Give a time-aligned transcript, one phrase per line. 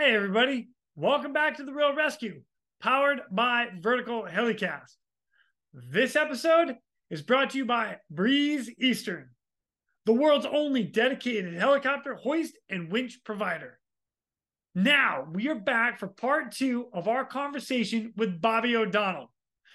[0.00, 0.68] Hey, everybody.
[0.94, 2.42] Welcome back to The Real ResQ,
[2.80, 4.94] powered by Vertical Helicast.
[5.74, 6.76] This episode
[7.10, 9.30] is brought to you by Breeze Eastern,
[10.06, 13.80] the world's only dedicated helicopter hoist and winch provider.
[14.72, 19.32] Now, we are back for part two of our conversation with Bobby O'Donnell.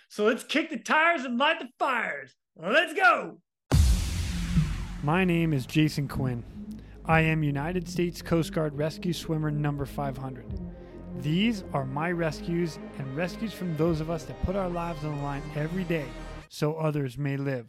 [0.08, 2.34] So let's kick the tires and light the fires.
[2.56, 3.42] Let's go.
[5.04, 6.46] My name is Jason Quinn.
[7.06, 10.46] I am United States Coast Guard Rescue Swimmer number 500.
[11.18, 15.18] These are my rescues and rescues from those of us that put our lives on
[15.18, 16.06] the line every day
[16.50, 17.68] so others may live.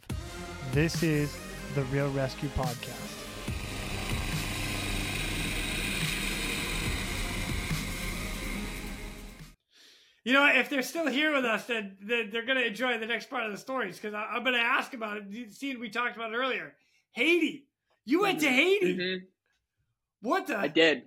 [0.71, 1.35] This is
[1.75, 3.11] the Real ResQ Podcast.
[10.23, 13.05] You know, if they're still here with us, then then they're going to enjoy the
[13.05, 15.51] next part of the stories because I'm going to ask about it.
[15.53, 16.73] Seeing we talked about it earlier,
[17.11, 17.67] Haiti.
[18.05, 18.95] You went to Haiti.
[18.95, 19.17] Mhm.
[20.21, 20.57] What the?
[20.57, 21.03] I did.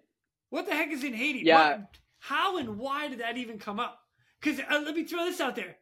[0.51, 1.41] What the heck is in Haiti?
[1.45, 1.71] Yeah.
[1.71, 4.01] What- how and why did that even come up?
[4.41, 5.77] Because uh, let me throw this out there.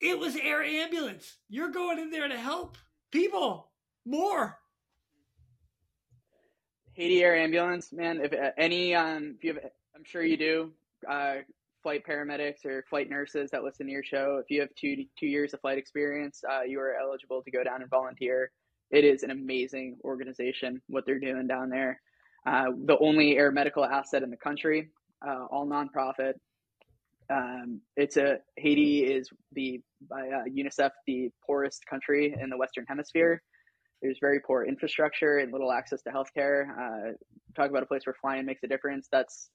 [0.00, 1.36] It was air ambulance.
[1.50, 2.78] You're going in there to help
[3.12, 3.70] people
[4.06, 4.56] more.
[6.94, 8.20] Haiti Air Ambulance, man.
[8.22, 10.72] If uh, any, um, if you have, I'm sure you do,
[11.08, 11.36] uh,
[11.82, 14.38] flight paramedics or flight nurses that listen to your show.
[14.42, 17.62] If you have two two years of flight experience, uh, you are eligible to go
[17.64, 18.50] down and volunteer.
[18.90, 22.00] It is an amazing organization what they're doing down there.
[22.46, 24.90] Uh, the only air medical asset in the country,
[25.26, 26.34] uh, all nonprofit.
[27.30, 32.84] Um, it's a Haiti is the by uh, UNICEF the poorest country in the Western
[32.88, 33.42] Hemisphere.
[34.02, 36.70] There's very poor infrastructure and little access to healthcare.
[36.70, 37.12] Uh,
[37.54, 39.08] talk about a place where flying makes a difference.
[39.12, 39.50] That's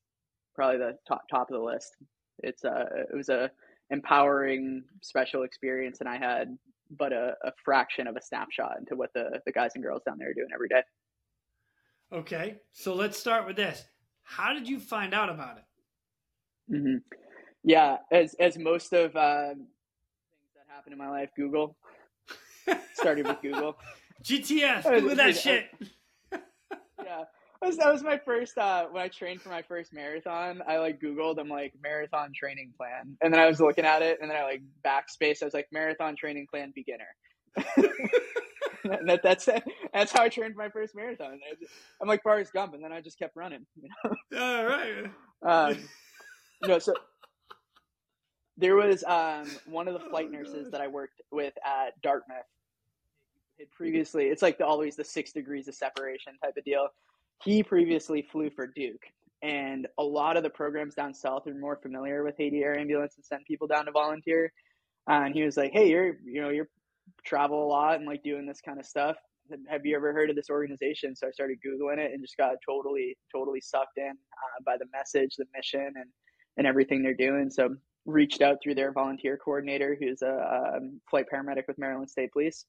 [0.54, 1.96] probably the top top of the list.
[2.40, 3.52] It's uh, it was a
[3.90, 6.58] empowering, special experience, and I had
[6.98, 10.18] but a, a fraction of a snapshot into what the the guys and girls down
[10.18, 10.84] there are doing every day.
[12.14, 13.84] Okay, so let's start with this.
[14.24, 15.64] How did you find out about it?
[16.78, 16.98] hmm
[17.64, 19.68] Yeah, as as most of uh, things
[20.56, 21.78] that happen in my life, Google
[22.94, 23.78] started with Google.
[24.24, 25.66] GTS, Google that dude, shit.
[27.04, 27.24] yeah
[27.62, 30.78] that was, that was my first uh when i trained for my first marathon i
[30.78, 34.30] like googled i'm like marathon training plan and then i was looking at it and
[34.30, 37.08] then i like backspace i was like marathon training plan beginner
[39.06, 39.50] that, that's
[39.94, 41.40] that's how i trained my first marathon
[42.02, 43.90] i'm like Forrest Gump and then i just kept running you
[44.32, 45.06] know All right.
[45.46, 45.78] um,
[46.62, 46.94] you know, so
[48.58, 50.74] there was um, one of the flight Oh, nurses God.
[50.74, 52.38] that I worked with at Dartmouth.
[53.60, 56.88] Had previously, it's like the, always the six degrees of separation type of deal.
[57.44, 59.04] He previously flew for Duke,
[59.44, 63.16] and a lot of the programs down south are more familiar with Haiti Air Ambulance
[63.18, 64.52] and send people down to volunteer.
[65.08, 66.70] and he was like, "Hey, you're you know you're
[67.24, 69.18] travel a lot and like doing this kind of stuff.
[69.70, 72.56] Have you ever heard of this organization?" So I started googling it and just got
[72.68, 76.10] totally totally sucked in uh, by the message, the mission, and
[76.58, 77.50] and everything they're doing.
[77.50, 82.32] So reached out through their volunteer coordinator, who's a um, flight paramedic with Maryland State
[82.32, 82.66] Police,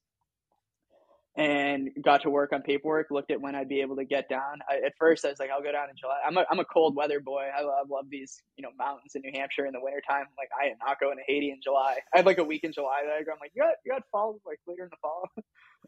[1.37, 3.11] and got to work on paperwork.
[3.11, 4.59] Looked at when I'd be able to get down.
[4.67, 6.65] I, at first, I was like, "I'll go down in July." I'm a I'm a
[6.65, 7.45] cold weather boy.
[7.55, 10.25] I love, love these you know mountains in New Hampshire in the wintertime.
[10.25, 11.97] I'm like, I am not going to Haiti in July.
[12.13, 13.31] I had like a week in July that I go.
[13.33, 15.29] I'm like, you got you got fall like later in the fall.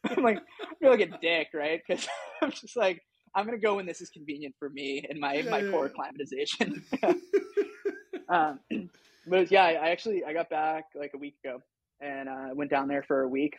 [0.17, 1.81] I'm like, I feel like a dick, right?
[1.85, 2.07] Because
[2.43, 3.01] I'm just like,
[3.33, 6.83] I'm gonna go when this is convenient for me and my my poor climatization.
[8.29, 8.59] um,
[9.27, 11.63] but yeah, I I actually I got back like a week ago
[12.01, 13.55] and uh, went down there for a week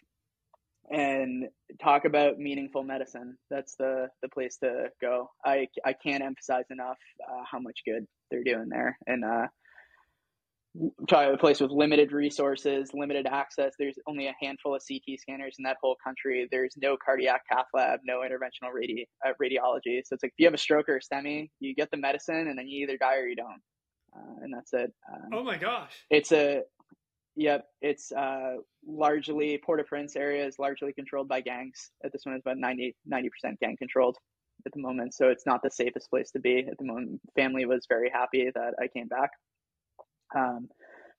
[0.91, 1.45] and
[1.83, 3.37] talk about meaningful medicine.
[3.51, 5.31] That's the the place to go.
[5.45, 9.25] I I can't emphasize enough uh, how much good they're doing there and.
[9.25, 9.47] Uh,
[11.13, 13.73] a place with limited resources, limited access.
[13.79, 16.47] There's only a handful of CT scanners in that whole country.
[16.51, 20.01] There's no cardiac cath lab, no interventional radi- uh, radiology.
[20.05, 22.47] So it's like if you have a stroke or a STEMI, you get the medicine
[22.49, 23.61] and then you either die or you don't.
[24.17, 24.93] Uh, and that's it.
[25.13, 25.93] Um, Oh my gosh.
[26.09, 26.63] it's a,
[27.37, 31.91] yep, it's uh, largely, Port-au-Prince area is largely controlled by gangs.
[32.05, 33.29] At this one, it's about 90, 90%
[33.61, 34.17] gang controlled
[34.67, 35.15] at the moment.
[35.15, 37.21] So it's not the safest place to be at the moment.
[37.35, 39.31] Family was very happy that I came back.
[40.37, 40.69] Um,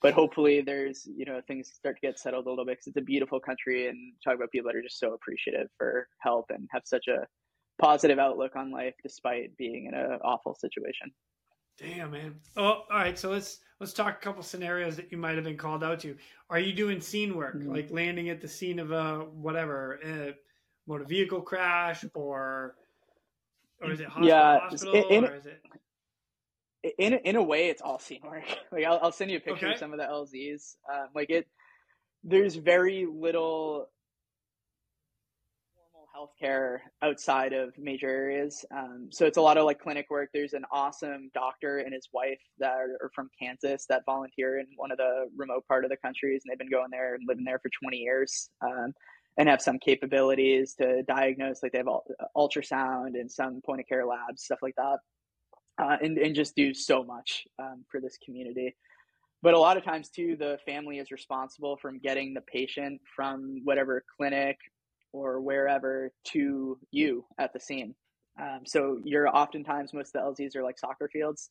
[0.02, 2.98] but hopefully there's, you know, things start to get settled a little bit because it's
[2.98, 6.68] a beautiful country and talk about people that are just so appreciative for help and
[6.72, 7.28] have such a
[7.80, 11.12] positive outlook on life despite being in an awful situation.
[11.78, 12.36] Damn, man.
[12.58, 13.18] Oh, all right.
[13.18, 16.16] So let's let's talk a couple scenarios that you might have been called out to.
[16.50, 17.68] Are you doing scene work, Mhm.
[17.74, 20.36] like landing at the scene of a whatever, a
[20.88, 22.76] motor vehicle crash, or
[23.82, 25.64] or is it hospital, Yeah, hospital, in- or is it?
[26.98, 29.68] in in a way it's all scene work like i'll, I'll send you a picture
[29.68, 29.74] Okay.
[29.74, 31.48] of some of the lzs um, like it
[32.24, 33.88] there's very little
[36.22, 38.66] healthcare outside of major areas.
[38.76, 40.30] Um, so it's a lot of like clinic work.
[40.34, 44.92] There's an awesome doctor and his wife that are, from Kansas that volunteer in one
[44.92, 47.60] of the remote part of the countries, and they've been going there and living there
[47.60, 48.50] for 20 years.
[48.62, 48.94] Um,
[49.38, 51.88] and have some capabilities to diagnose, like they have
[52.36, 54.98] ultrasound and some point of care labs, stuff like that,
[55.82, 58.76] uh, and and just do so much um, for this community
[59.42, 63.62] but a lot of times too the family is responsible from getting the patient from
[63.64, 64.58] whatever clinic
[65.14, 67.96] or wherever to you at the scene.
[68.42, 71.50] Um, so you're oftentimes most of the lzs are like soccer fields.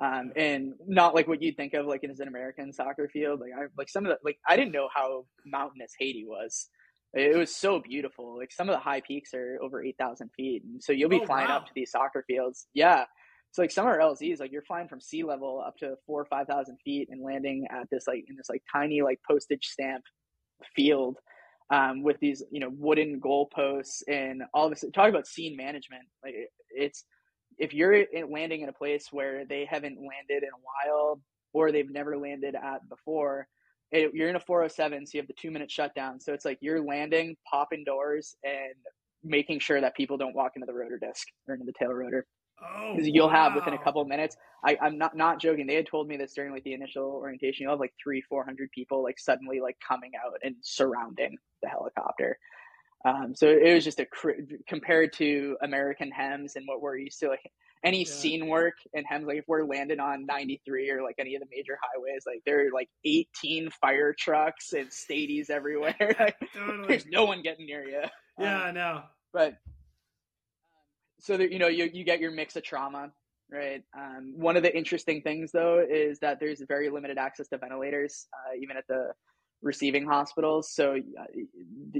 [0.00, 3.40] Um, and not like what you'd think of like as an american soccer field.
[3.40, 6.68] Like i like some of the like i didn't know how mountainous haiti was.
[7.14, 8.38] It was so beautiful.
[8.38, 10.62] Like some of the high peaks are over 8000 feet.
[10.64, 11.58] And so you'll be oh, flying wow.
[11.58, 12.68] up to these soccer fields.
[12.72, 13.04] Yeah.
[13.52, 16.24] So like some are LZs, like you're flying from sea level up to four or
[16.24, 20.04] five thousand feet and landing at this like in this like tiny like postage stamp
[20.74, 21.18] field
[21.72, 24.84] um, with these you know wooden goalposts and all of this.
[24.92, 26.04] Talk about scene management.
[26.22, 26.34] Like
[26.70, 27.04] it's
[27.58, 31.20] if you're landing in a place where they haven't landed in a while
[31.52, 33.46] or they've never landed at before,
[33.90, 36.18] it, you're in a 407, so you have the two minute shutdown.
[36.20, 38.74] So it's like you're landing, popping doors, and
[39.22, 42.26] making sure that people don't walk into the rotor disc or into the tail rotor.
[42.82, 43.44] Oh, you'll wow.
[43.44, 44.36] have within a couple of minutes.
[44.64, 45.66] I, I'm not not joking.
[45.66, 47.64] They had told me this during like the initial orientation.
[47.64, 51.68] You'll have like three, four hundred people like suddenly like coming out and surrounding the
[51.68, 52.38] helicopter.
[53.04, 54.06] Um, so it was just a
[54.68, 57.40] compared to American HEMS and what we're used to, like
[57.84, 58.12] any yeah.
[58.12, 59.26] scene work in HEMS.
[59.26, 62.66] Like if we're landing on 93 or like any of the major highways, like there
[62.66, 65.96] are like 18 fire trucks and stadies everywhere.
[66.20, 66.88] like, totally.
[66.88, 68.02] There's no one getting near you.
[68.38, 69.02] Yeah, um, I know.
[69.32, 69.54] But
[71.22, 73.10] so that you know you, you get your mix of trauma
[73.52, 73.82] right?
[73.96, 78.26] Um, one of the interesting things though is that there's very limited access to ventilators
[78.32, 79.12] uh, even at the
[79.62, 80.72] receiving hospitals.
[80.72, 81.24] So uh,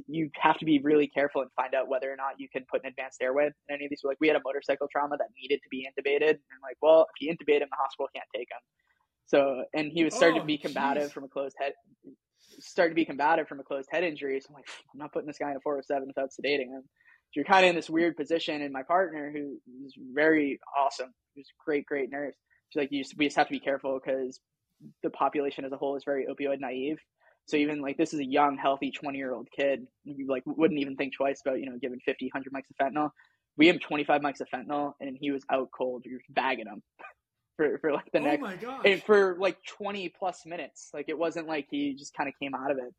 [0.09, 2.83] you have to be really careful and find out whether or not you can put
[2.83, 4.01] an advanced airway in any of these.
[4.03, 6.31] Like we had a motorcycle trauma that needed to be intubated.
[6.31, 8.61] And like well if you intubate him the hospital can't take him.
[9.27, 11.13] So and he was starting oh, to be combative geez.
[11.13, 11.73] from a closed head
[12.59, 14.41] started to be combative from a closed head injury.
[14.41, 16.83] So i'm like i'm not putting this guy in a 407 without sedating him
[17.35, 18.63] you're kind of in this weird position.
[18.63, 22.35] And my partner, who is very awesome, who's a great, great nurse,
[22.69, 24.41] she's like, you just, we just have to be careful because
[25.03, 26.99] the population as a whole is very opioid naive.
[27.47, 30.81] So even like this is a young, healthy 20 year old kid, you like wouldn't
[30.81, 33.11] even think twice about you know giving 50, 100 mics of fentanyl.
[33.57, 36.05] We have 25 mics of fentanyl, and he was out cold.
[36.07, 36.83] You're bagging him
[37.57, 40.91] for for like the oh next and for like 20 plus minutes.
[40.95, 42.95] Like it wasn't like he just kind of came out of it.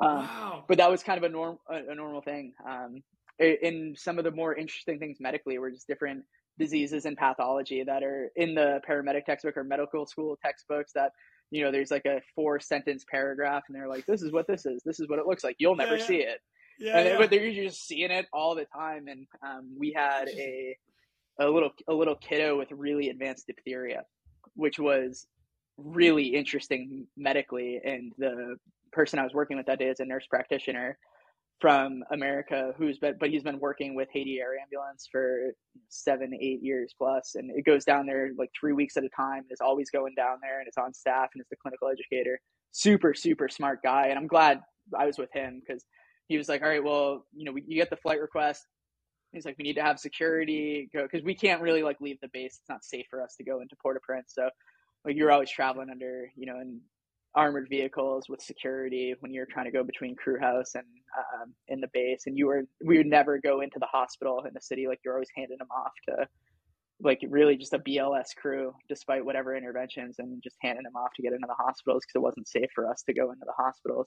[0.00, 0.64] Um, wow.
[0.68, 2.54] But that was kind of a norm a, a normal thing.
[2.68, 3.02] Um,
[3.38, 6.24] in some of the more interesting things medically were just different
[6.58, 11.10] diseases and pathology that are in the paramedic textbook or medical school textbooks that
[11.50, 14.64] you know there's like a four sentence paragraph and they're like this is what this
[14.64, 16.06] is this is what it looks like you'll never yeah, yeah.
[16.06, 16.38] see it
[16.78, 17.18] yeah, and, yeah.
[17.18, 20.76] but they're just seeing it all the time and um, we had a
[21.40, 24.02] a little a little kiddo with really advanced diphtheria
[24.54, 25.26] which was
[25.76, 28.56] really interesting medically and the
[28.92, 30.96] person i was working with that day is a nurse practitioner
[31.60, 35.52] from America who's been, but he's been working with Haiti Air Ambulance for
[35.88, 39.44] seven, eight years plus, and it goes down there like three weeks at a time.
[39.50, 42.40] It's always going down there, and it's on staff, and it's the clinical educator.
[42.72, 44.60] Super, super smart guy, and I'm glad
[44.98, 45.84] I was with him because
[46.28, 48.66] he was like, "All right, well, you know, we, you get the flight request."
[49.32, 52.28] He's like, "We need to have security go because we can't really like leave the
[52.32, 52.58] base.
[52.60, 54.50] It's not safe for us to go into Port-au-Prince." So,
[55.04, 56.80] like, you're always traveling under, you know, and
[57.36, 60.84] armored vehicles with security when you're trying to go between crew house and
[61.18, 64.54] um, in the base and you were we would never go into the hospital in
[64.54, 66.26] the city like you're always handing them off to
[67.02, 71.22] like really just a BLS crew despite whatever interventions and just handing them off to
[71.22, 74.06] get into the hospitals because it wasn't safe for us to go into the hospitals.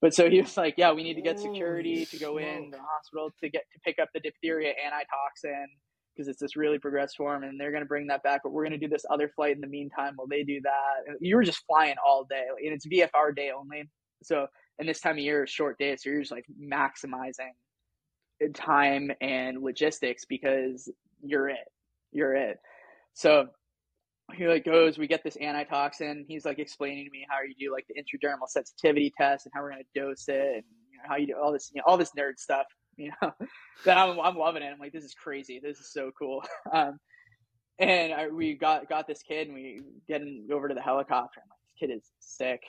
[0.00, 2.78] But so he was like yeah we need to get security to go in the
[2.78, 5.66] hospital to get to pick up the diphtheria antitoxin
[6.14, 8.62] because it's this really progressed form and they're going to bring that back but we're
[8.62, 11.16] going to do this other flight in the meantime while they do that.
[11.20, 13.88] You were just flying all day and it's vfr day only.
[14.22, 14.46] So
[14.78, 17.52] and this time of year is short days so you're just like maximizing
[18.54, 20.90] time and logistics because
[21.22, 21.68] you're it
[22.12, 22.58] you're it.
[23.14, 23.48] So
[24.32, 26.24] he like goes we get this antitoxin.
[26.28, 29.62] He's like explaining to me how you do like the intradermal sensitivity test and how
[29.62, 31.84] we're going to dose it and you know, how you do all this you know
[31.86, 32.66] all this nerd stuff
[32.98, 33.32] you know,
[33.84, 34.70] that I'm, I'm loving it.
[34.72, 35.60] I'm like, this is crazy.
[35.62, 36.42] This is so cool.
[36.72, 36.98] Um,
[37.78, 41.40] and I, we got, got this kid and we get him over to the helicopter.
[41.42, 42.62] I'm like, this kid is sick.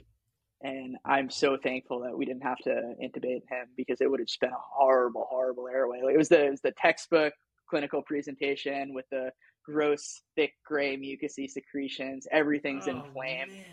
[0.63, 4.27] And I'm so thankful that we didn't have to intubate him because it would have
[4.27, 6.01] just been a horrible, horrible airway.
[6.03, 7.33] Like, it was the, it was the textbook
[7.69, 9.29] clinical presentation with the
[9.63, 12.27] gross, thick, gray, mucousy secretions.
[12.31, 13.51] Everything's oh, inflamed.
[13.51, 13.65] Man.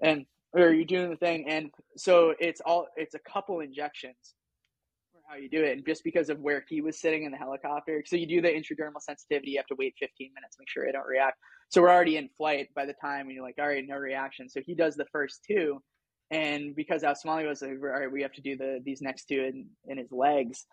[0.00, 4.34] And or you're doing the thing, and so it's all it's a couple injections
[5.30, 5.76] how you do it.
[5.76, 8.48] And just because of where he was sitting in the helicopter, so you do the
[8.48, 11.38] intradermal sensitivity, you have to wait 15 minutes, to make sure they don't react.
[11.68, 14.48] So we're already in flight by the time when you're like, all right, no reaction.
[14.48, 15.80] So he does the first two.
[16.32, 19.26] And because how small was, like, all right, we have to do the these next
[19.26, 20.66] two in, in his legs.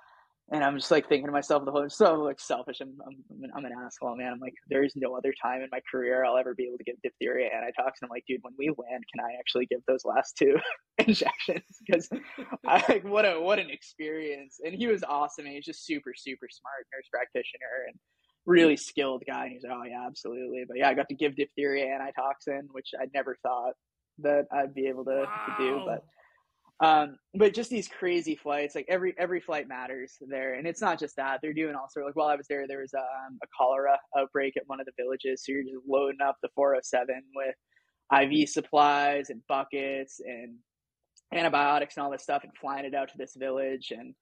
[0.50, 2.80] And I'm just like thinking to myself the whole so like selfish.
[2.82, 4.34] I'm, I'm I'm an asshole, man.
[4.34, 6.84] I'm like there is no other time in my career I'll ever be able to
[6.84, 8.06] give diphtheria antitoxin.
[8.06, 10.56] I'm like, dude, when we land, can I actually give those last two
[10.98, 11.66] injections?
[11.86, 12.10] Because
[12.66, 14.60] I like what a what an experience.
[14.64, 15.46] And he was awesome.
[15.46, 18.00] And he's just super super smart nurse practitioner and
[18.46, 19.46] really skilled guy.
[19.46, 20.64] And he's like, oh yeah, absolutely.
[20.68, 23.74] But yeah, I got to give diphtheria antitoxin, which I never thought
[24.20, 25.56] that I'd be able to, wow.
[25.58, 26.04] to do, but
[26.80, 31.00] um, but just these crazy flights, like every every flight matters there, and it's not
[31.00, 33.98] just that they're doing also like while I was there, there was um, a cholera
[34.18, 37.56] outbreak at one of the villages, so you're just loading up the 407 with
[38.14, 40.56] IV supplies and buckets and
[41.34, 44.14] antibiotics and all this stuff, and flying it out to this village, and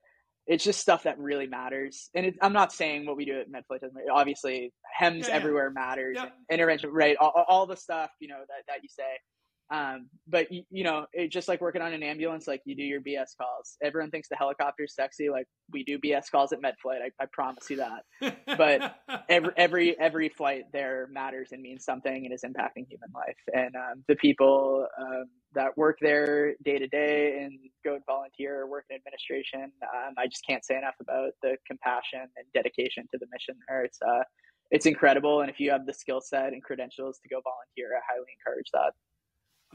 [0.48, 2.10] it's just stuff that really matters.
[2.16, 3.96] And it, I'm not saying what we do at MedFlight doesn't.
[3.96, 4.14] matter.
[4.14, 5.34] Obviously, HEMS yeah, yeah.
[5.34, 6.16] everywhere matters.
[6.16, 6.28] Yeah.
[6.50, 7.18] Intervention, right?
[7.20, 9.04] All, all the stuff you know that that you say
[9.72, 12.84] um, but you, you know, it, just like working on an ambulance, like you do
[12.84, 13.78] your BS calls.
[13.82, 15.30] Everyone thinks the helicopter's sexy.
[15.30, 17.02] Like we do BS calls at MedFlight.
[17.02, 18.38] I, I promise you that.
[18.58, 18.96] but
[19.28, 23.38] every every every flight there matters and means something and is impacting human life.
[23.54, 28.68] And um, the people um, that work there day to day and go and volunteer,
[28.68, 33.18] work in administration, um, I just can't say enough about the compassion and dedication to
[33.18, 33.84] the mission there.
[33.84, 34.24] It's uh,
[34.70, 35.42] it's incredible.
[35.42, 38.68] And if you have the skill set and credentials to go volunteer, I highly encourage
[38.74, 38.94] that.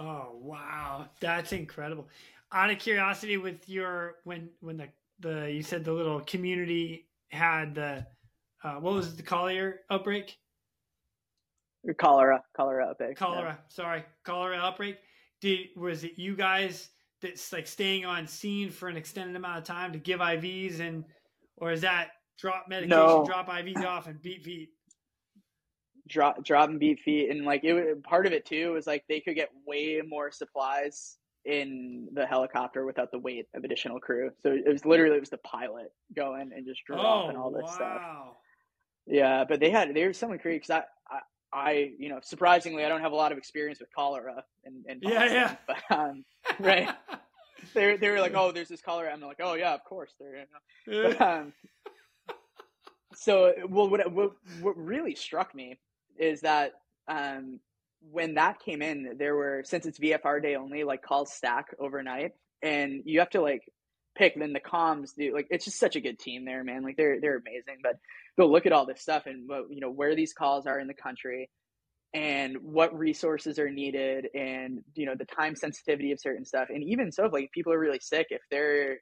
[0.00, 2.08] Oh wow, that's incredible.
[2.52, 4.88] Out of curiosity, with your when when the
[5.20, 8.06] the you said the little community had the
[8.64, 10.38] uh, what was it, the cholera outbreak?
[11.98, 13.18] Cholera, cholera outbreak.
[13.18, 13.68] Cholera, yeah.
[13.68, 14.96] sorry, cholera outbreak.
[15.42, 16.88] Did was it you guys
[17.20, 21.04] that's like staying on scene for an extended amount of time to give IVs and,
[21.58, 23.24] or is that drop medication, no.
[23.26, 24.70] drop IVs off and beat feet?
[26.10, 29.20] Drop drop and beat feet and like it part of it too was like they
[29.20, 34.30] could get way more supplies in the helicopter without the weight of additional crew.
[34.42, 37.62] So it was literally it was the pilot going and just dropping oh, all this
[37.62, 37.74] wow.
[37.74, 38.02] stuff
[39.06, 42.84] yeah but they had they were something crazy because I, I, I you know surprisingly
[42.84, 45.56] i don't have a lot of experience with cholera and, and yeah yeah.
[45.66, 46.24] but um
[46.60, 46.88] right.
[47.74, 50.36] They, they were like oh there's this cholera i'm like oh yeah of course there
[50.36, 51.08] you know.
[51.08, 51.52] but, um,
[53.14, 55.78] so well what, what what really struck me
[56.20, 56.72] is that
[57.08, 57.58] um,
[58.00, 62.32] when that came in, there were since it's VFR day only, like calls stack overnight,
[62.62, 63.62] and you have to like
[64.16, 64.34] pick.
[64.38, 66.82] Then the comms do like it's just such a good team there, man.
[66.82, 67.80] Like they're they're amazing.
[67.82, 67.96] But
[68.38, 70.94] go look at all this stuff and you know where these calls are in the
[70.94, 71.50] country,
[72.14, 76.84] and what resources are needed, and you know the time sensitivity of certain stuff, and
[76.84, 78.98] even so, if like people are really sick, if they're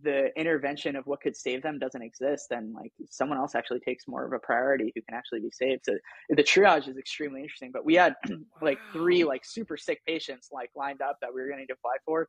[0.00, 4.08] the intervention of what could save them doesn't exist, then like someone else actually takes
[4.08, 5.82] more of a priority who can actually be saved.
[5.84, 5.94] So
[6.30, 7.70] the triage is extremely interesting.
[7.72, 8.14] But we had
[8.62, 11.96] like three like super sick patients like lined up that we were going to apply
[12.06, 12.28] for,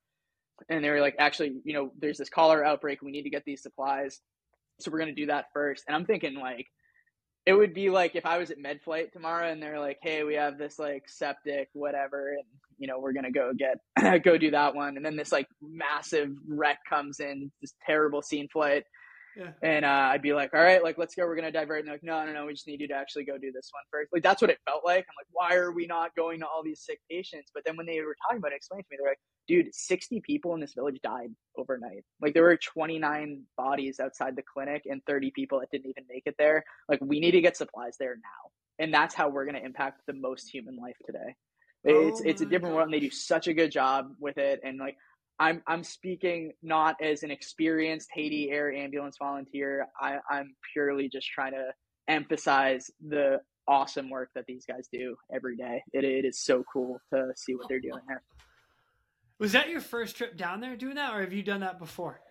[0.70, 3.02] and they were like, actually, you know, there's this cholera outbreak.
[3.02, 4.20] We need to get these supplies,
[4.80, 5.86] so we're going to do that first.
[5.88, 6.68] And I'm thinking like
[7.46, 10.36] it would be like if I was at MedFlight tomorrow and they're like, "Hey, we
[10.36, 12.46] have this like septic, whatever, and
[12.78, 13.78] you know we're gonna go get
[14.24, 18.48] go do that one," and then this like massive wreck comes in, this terrible scene
[18.48, 18.84] flight,
[19.36, 19.52] yeah.
[19.62, 21.96] and uh, I'd be like, "All right, like let's go, we're gonna divert." And they're
[21.96, 24.14] like, "No, no, no, we just need you to actually go do this one first.
[24.14, 25.06] Like that's what it felt like.
[25.10, 27.86] I'm like, "Why are we not going to all these sick patients?" But then when
[27.86, 30.74] they were talking about it, explained to me, they're like, dude, 60 people in this
[30.74, 32.04] village died overnight.
[32.22, 36.24] Like there were 29 bodies outside the clinic and 30 people that didn't even make
[36.26, 36.64] it there.
[36.90, 38.52] Like we need to get supplies there now.
[38.80, 41.36] And that's how we're going to impact the most human life today.
[41.86, 42.76] Oh it's it's a oh different gosh.
[42.76, 44.96] world and they do such a good job with it and like
[45.40, 49.88] I'm I'm speaking not as an experienced Haiti air ambulance volunteer.
[50.00, 51.72] I, I'm purely just trying to
[52.08, 55.84] emphasize the awesome work that these guys do every day.
[55.92, 58.22] It, it is so cool to see what they're doing there.
[59.40, 62.22] Was that your first trip down there doing that, or have you done that before?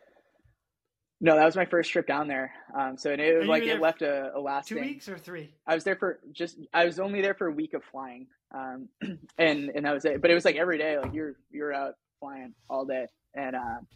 [1.21, 2.53] No, that was my first trip down there.
[2.77, 5.55] Um, so it like it left a, a lasting two weeks or three.
[5.67, 8.89] I was there for just I was only there for a week of flying, um,
[9.39, 10.21] and and that was it.
[10.21, 13.87] But it was like every day, like you're you're out flying all day, and um,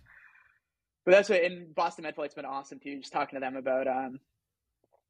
[1.05, 1.43] but that's what.
[1.43, 3.01] And Boston MedFlight's been awesome too.
[3.01, 4.21] Just talking to them about um,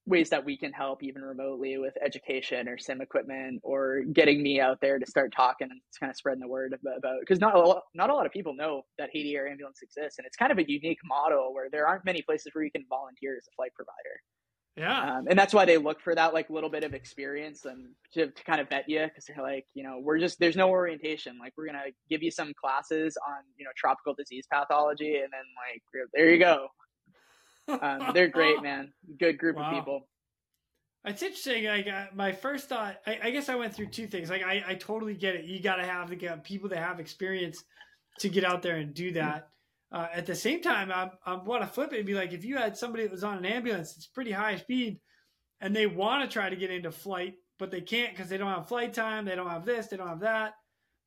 [0.06, 4.60] ways that we can help even remotely with education or sim equipment or getting me
[4.60, 7.58] out there to start talking and kind of spreading the word about because not a
[7.58, 10.52] lot, not a lot of people know that Haiti Air Ambulance exists and it's kind
[10.52, 13.54] of a unique model where there aren't many places where you can volunteer as a
[13.56, 14.20] flight provider.
[14.76, 17.88] Yeah, um, and that's why they look for that like little bit of experience and
[18.12, 20.68] to, to kind of vet you because they're like, you know, we're just there's no
[20.68, 21.38] orientation.
[21.38, 25.44] Like we're gonna give you some classes on you know tropical disease pathology and then
[25.56, 25.82] like
[26.12, 26.68] there you go
[27.68, 28.92] Um, they're great, man.
[29.18, 29.70] Good group Wow.
[29.70, 30.08] of people.
[31.04, 31.64] It's interesting.
[31.64, 34.28] Like uh, my first thought, I, I guess I went through two things.
[34.28, 35.44] Like I, I totally get it.
[35.44, 37.62] You got to have the uh, people that have experience
[38.20, 39.48] to get out there and do that.
[39.92, 42.44] Uh, at the same time, I, I want to flip it and be like, if
[42.44, 44.98] you had somebody that was on an ambulance, it's pretty high speed,
[45.60, 48.52] and they want to try to get into flight, but they can't because they don't
[48.52, 50.54] have flight time, they don't have this, they don't have that.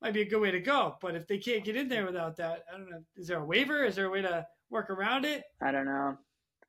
[0.00, 0.96] Might be a good way to go.
[1.02, 3.02] But if they can't get in there without that, I don't know.
[3.16, 3.84] Is there a waiver?
[3.84, 5.42] Is there a way to work around it?
[5.62, 6.16] I don't know.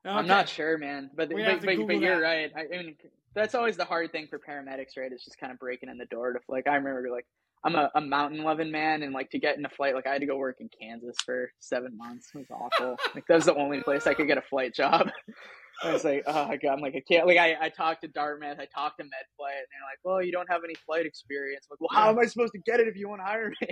[0.05, 0.15] Okay.
[0.15, 1.11] I'm not sure, man.
[1.15, 2.51] But but, but, but you're right.
[2.55, 2.95] I, I mean,
[3.35, 5.11] that's always the hard thing for paramedics, right?
[5.11, 6.67] It's just kind of breaking in the door to like.
[6.67, 7.25] I remember like
[7.63, 10.13] I'm a, a mountain loving man, and like to get in a flight, like I
[10.13, 12.29] had to go work in Kansas for seven months.
[12.33, 12.97] It was awful.
[13.15, 15.09] like that was the only place I could get a flight job.
[15.83, 17.27] I was like, oh my god, I'm like I can't.
[17.27, 20.31] Like I, I talked to Dartmouth, I talked to MedFlight, and they're like, well, you
[20.31, 21.67] don't have any flight experience.
[21.69, 23.51] I'm like, well, how am I supposed to get it if you want to hire
[23.61, 23.67] me?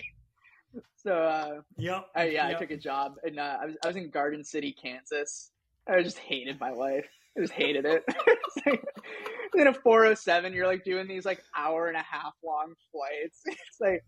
[0.95, 2.05] so uh, Yep.
[2.15, 2.55] I, yeah, Yep.
[2.55, 5.51] I took a job, and uh, I was I was in Garden City, Kansas.
[5.89, 7.07] I just hated my life.
[7.37, 8.03] I just hated it.
[8.65, 8.83] Like,
[9.55, 13.41] in a 407, you're like doing these like hour and a half long flights.
[13.47, 14.03] It's like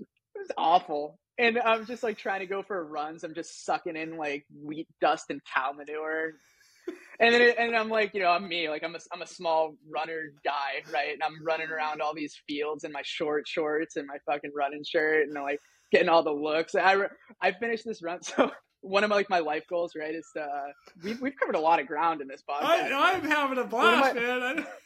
[0.00, 1.18] it was awful.
[1.38, 3.24] And I'm just like trying to go for runs.
[3.24, 6.34] I'm just sucking in like wheat dust and cow manure.
[7.18, 8.68] And then it, and I'm like, you know, I'm me.
[8.68, 11.12] Like I'm a I'm a small runner guy, right?
[11.12, 14.84] And I'm running around all these fields in my short shorts and my fucking running
[14.84, 16.74] shirt, and I'm like getting all the looks.
[16.74, 16.96] I
[17.42, 20.42] I finished this run, so one of my like my life goals, right, is to
[20.42, 22.64] uh, we've we've covered a lot of ground in this podcast.
[22.64, 24.66] I, I'm having a blast, What man.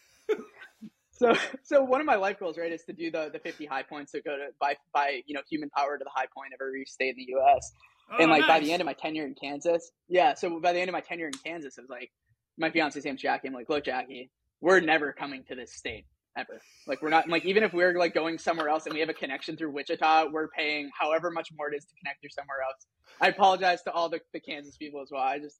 [1.21, 3.83] So so one of my life goals, right, is to do the the 50 high
[3.83, 6.61] points that go to by by you know human power to the high point of
[6.63, 7.73] every state in the U.S.
[8.11, 10.33] oh, and like by the end of my tenure in Kansas, yeah.
[10.33, 12.11] So by the end of my tenure in Kansas, it was like
[12.57, 13.49] my fiance's name's Jackie.
[13.49, 14.31] I'm like, look, Jackie,
[14.63, 16.07] we're never coming to this state
[16.37, 16.61] ever.
[16.87, 19.15] Like we're not like even if we're like going somewhere else and we have a
[19.15, 22.87] connection through Wichita, we're paying however much more it is to connect through somewhere else.
[23.21, 25.23] I apologize to all the, the Kansas people as well.
[25.23, 25.59] I just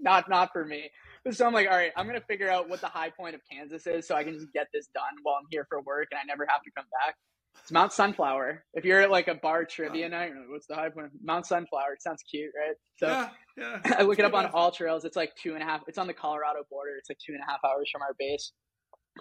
[0.00, 0.90] not not for me.
[1.24, 3.40] But so I'm like, all right, I'm gonna figure out what the high point of
[3.50, 6.18] Kansas is so I can just get this done while I'm here for work and
[6.18, 7.16] I never have to come back.
[7.60, 8.64] It's Mount Sunflower.
[8.74, 11.12] If you're at like a bar trivia night, you're like, what's the high point?
[11.22, 11.94] Mount Sunflower.
[11.94, 12.76] It sounds cute, right?
[12.96, 13.96] So yeah, yeah.
[13.98, 15.04] I look it up on AllTrails.
[15.04, 15.82] It's like two and a half.
[15.86, 16.90] It's on the Colorado border.
[16.98, 18.52] It's like two and a half hours from our base.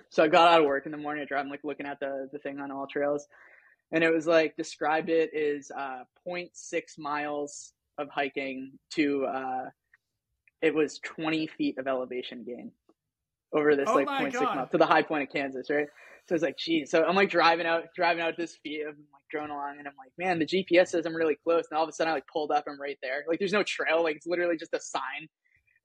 [0.10, 1.24] So I got out of work in the morning.
[1.24, 1.46] I drive.
[1.46, 3.22] I'm like looking at the the thing on AllTrails,
[3.92, 6.50] and it was like described it is uh 0.6
[6.98, 9.66] miles of hiking to uh
[10.62, 12.72] it was 20 feet of elevation gain
[13.54, 15.88] over this Oh like my 0.6 miles to the high point of Kansas, right?
[16.28, 16.90] So it's like, geez.
[16.90, 18.82] So I'm like driving out, driving out this feet.
[18.88, 21.66] I'm like drone along, and I'm like, man, the GPS says I'm really close.
[21.70, 22.64] And all of a sudden, I like pulled up.
[22.68, 23.26] I'm right there.
[23.28, 24.04] Like, there's no trail.
[24.04, 25.28] Like, it's literally just a sign,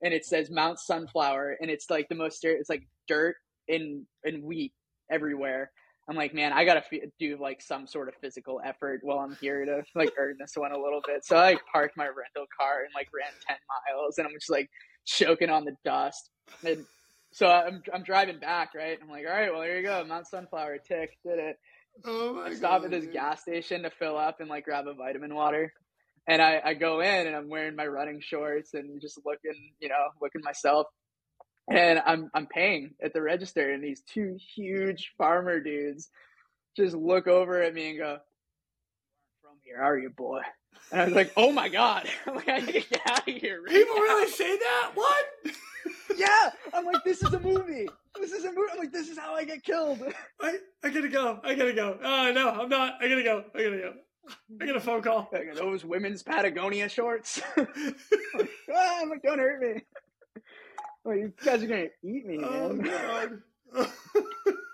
[0.01, 2.43] and it says Mount Sunflower, and it's like the most.
[2.43, 3.35] It's like dirt
[3.69, 4.73] and in wheat
[5.11, 5.71] everywhere.
[6.09, 9.37] I'm like, man, I gotta f- do like some sort of physical effort while I'm
[9.39, 11.23] here to like earn this one a little bit.
[11.23, 14.49] So I like parked my rental car and like ran ten miles, and I'm just
[14.49, 14.69] like
[15.05, 16.31] choking on the dust.
[16.65, 16.85] And
[17.31, 18.97] so I'm I'm driving back, right?
[19.01, 21.57] I'm like, all right, well, here you go, Mount Sunflower, tick, did it.
[22.05, 23.01] Oh my I stop at God.
[23.01, 25.71] this gas station to fill up and like grab a vitamin water.
[26.27, 29.89] And I, I go in and I'm wearing my running shorts and just looking, you
[29.89, 30.87] know, looking myself.
[31.69, 36.09] And I'm I'm paying at the register and these two huge farmer dudes
[36.75, 38.17] just look over at me and go,
[39.41, 40.41] From here, are you boy?
[40.91, 42.07] And I was like, Oh my god.
[42.27, 43.61] I'm like, I need to get out of here.
[43.61, 44.91] right People now." really say that?
[44.93, 45.25] What?
[46.17, 46.49] Yeah.
[46.73, 47.87] I'm like, this is a movie.
[48.19, 48.67] This is a movie.
[48.73, 50.01] I'm like, this is how I get killed.
[50.41, 51.39] I, I gotta go.
[51.43, 51.97] I gotta go.
[52.03, 52.95] Oh no, I'm not.
[52.99, 53.45] I gotta go.
[53.55, 53.93] I gotta go.
[54.61, 55.31] I got a phone call.
[55.55, 57.41] Those women's Patagonia shorts.
[57.57, 57.65] ah,
[59.01, 59.81] I'm like, don't hurt me.
[61.05, 63.41] Oh, you guys are gonna eat me, Oh man.
[63.73, 63.87] god.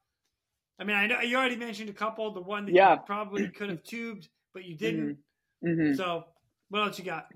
[0.79, 2.31] I mean, I know you already mentioned a couple.
[2.31, 2.95] The one that Yeah.
[2.95, 5.23] you probably could have tubed, but you didn't.
[5.63, 5.95] Mhm.
[5.95, 6.25] So,
[6.69, 7.31] what else you got?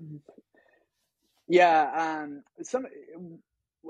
[1.48, 2.86] Yeah, um, some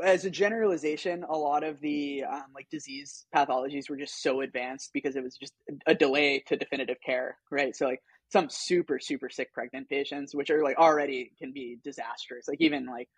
[0.02, 4.90] as a generalization, a lot of the um, like disease pathologies were just so advanced
[4.94, 5.52] because it was just
[5.86, 7.76] a delay to definitive care, right?
[7.76, 12.48] So like some super super sick pregnant patients, which are like already can be disastrous.
[12.48, 13.08] Like even like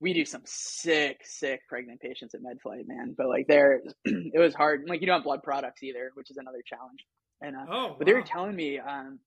[0.00, 3.14] we do some sick sick pregnant patients at MedFlight, man.
[3.16, 4.84] But like there, it was hard.
[4.88, 7.00] Like you don't have blood products either, which is another challenge.
[7.40, 9.18] And uh, Oh, but they were telling me, um,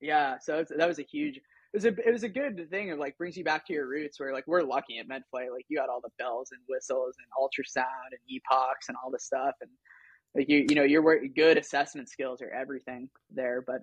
[0.00, 0.38] yeah.
[0.40, 1.40] So that was a huge.
[1.74, 3.88] It was a it was a good thing of like brings you back to your
[3.88, 7.16] roots where like we're lucky at MedFlight like you got all the bells and whistles
[7.18, 9.70] and ultrasound and epocs and all this stuff and
[10.36, 11.02] like you you know your
[11.34, 13.82] good assessment skills are everything there but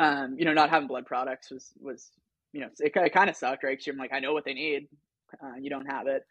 [0.00, 2.10] um you know not having blood products was was
[2.54, 4.54] you know it, it kind of sucked right because you're like I know what they
[4.54, 4.88] need
[5.44, 6.22] uh, you don't have it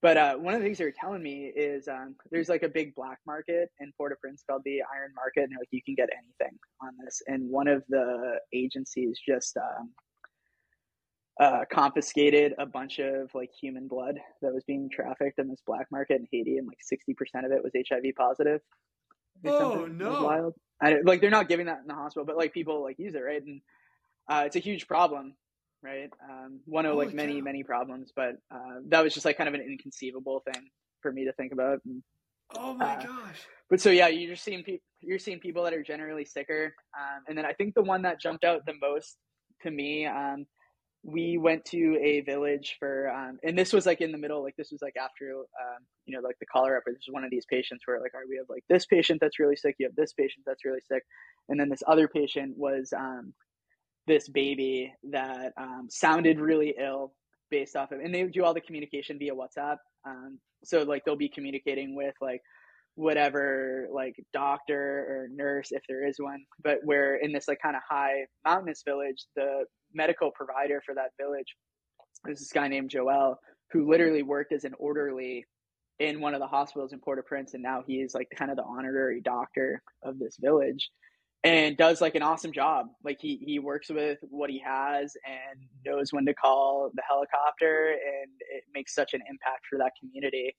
[0.00, 2.68] but uh, one of the things they were telling me is um, there's like a
[2.68, 6.56] big black market in Port-au-Prince called the Iron Market, and like you can get anything
[6.80, 7.20] on this.
[7.26, 9.90] And one of the agencies just um,
[11.40, 15.86] uh, confiscated a bunch of like human blood that was being trafficked in this black
[15.90, 18.60] market in Haiti, and like sixty percent of it was HIV positive.
[19.44, 19.78] Oh, something.
[19.78, 20.24] It was no.
[20.24, 20.54] Wild.
[20.82, 23.20] I, like they're not giving that in the hospital, but like people like use it,
[23.20, 23.42] right?
[23.44, 23.60] And
[24.28, 25.34] uh, it's a huge problem,
[25.82, 26.10] right?
[26.28, 27.44] Um, one of like many cow.
[27.44, 30.68] many problems, but uh, that was just like kind of an inconceivable thing
[31.02, 31.80] for me to think about.
[31.84, 32.02] And,
[32.56, 33.40] Oh my uh, gosh.
[33.68, 34.84] but so yeah, you're seeing people.
[35.00, 38.20] You're seeing people that are generally sicker, um, and then I think the one that
[38.20, 39.16] jumped out the most
[39.62, 40.06] to me.
[40.06, 40.46] Um,
[41.04, 44.56] we went to a village for, um, and this was like in the middle, like
[44.56, 46.80] this was like after, um, you know, like the cholera.
[46.84, 48.86] But this was one of these patients where like, all right, we have like this
[48.86, 49.76] patient that's really sick.
[49.78, 51.04] You have this patient that's really sick,
[51.48, 53.32] and then this other patient was um,
[54.06, 57.12] this baby that um, sounded really ill
[57.50, 59.76] based off of, and they do all the communication via WhatsApp.
[60.06, 62.42] Um, so like they'll be communicating with like
[62.98, 67.76] whatever like doctor or nurse if there is one but we're in this like kind
[67.76, 71.54] of high mountainous village the medical provider for that village
[72.26, 73.38] is this guy named joel
[73.70, 75.46] who literally worked as an orderly
[76.00, 78.64] in one of the hospitals in port-au-prince and now he is like kind of the
[78.64, 80.90] honorary doctor of this village
[81.44, 82.86] and does like an awesome job.
[83.04, 87.90] Like he he works with what he has and knows when to call the helicopter
[87.90, 90.52] and it makes such an impact for that community